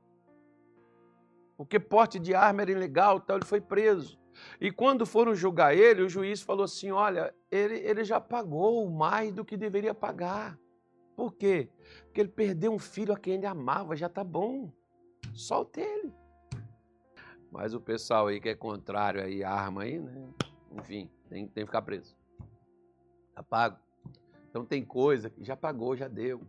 Porque 1.58 1.80
porte 1.80 2.20
de 2.20 2.36
arma 2.36 2.62
era 2.62 2.72
ilegal, 2.72 3.18
então 3.18 3.36
ele 3.36 3.46
foi 3.46 3.62
preso. 3.62 4.20
E 4.60 4.72
quando 4.72 5.06
foram 5.06 5.34
julgar 5.34 5.76
ele, 5.76 6.04
o 6.04 6.10
juiz 6.10 6.42
falou 6.42 6.66
assim: 6.66 6.92
olha, 6.92 7.34
ele, 7.50 7.80
ele 7.80 8.04
já 8.04 8.20
pagou 8.20 8.90
mais 8.92 9.34
do 9.34 9.46
que 9.46 9.58
deveria 9.58 9.94
pagar. 9.94 10.60
Por 11.22 11.36
quê? 11.36 11.70
Porque 12.06 12.20
ele 12.20 12.30
perdeu 12.30 12.74
um 12.74 12.80
filho 12.80 13.14
a 13.14 13.16
quem 13.16 13.36
ele 13.36 13.46
amava, 13.46 13.96
já 13.96 14.08
está 14.08 14.24
bom. 14.24 14.72
Solte 15.36 15.80
ele. 15.80 16.12
Mas 17.52 17.76
o 17.76 17.80
pessoal 17.80 18.26
aí 18.26 18.42
que 18.42 18.50
é 18.50 18.56
contrário 18.56 19.22
aí, 19.22 19.44
arma 19.44 19.84
aí, 19.84 20.00
né? 20.00 20.34
Enfim, 20.72 21.12
tem, 21.30 21.48
tem 21.48 21.64
que 21.64 21.68
ficar 21.68 21.84
preso. 21.84 22.18
Está 23.30 23.44
pago. 23.44 23.78
Então 24.50 24.66
tem 24.66 24.84
coisa 24.84 25.30
que 25.30 25.44
já 25.44 25.56
pagou, 25.56 25.96
já 25.96 26.08
deu. 26.08 26.42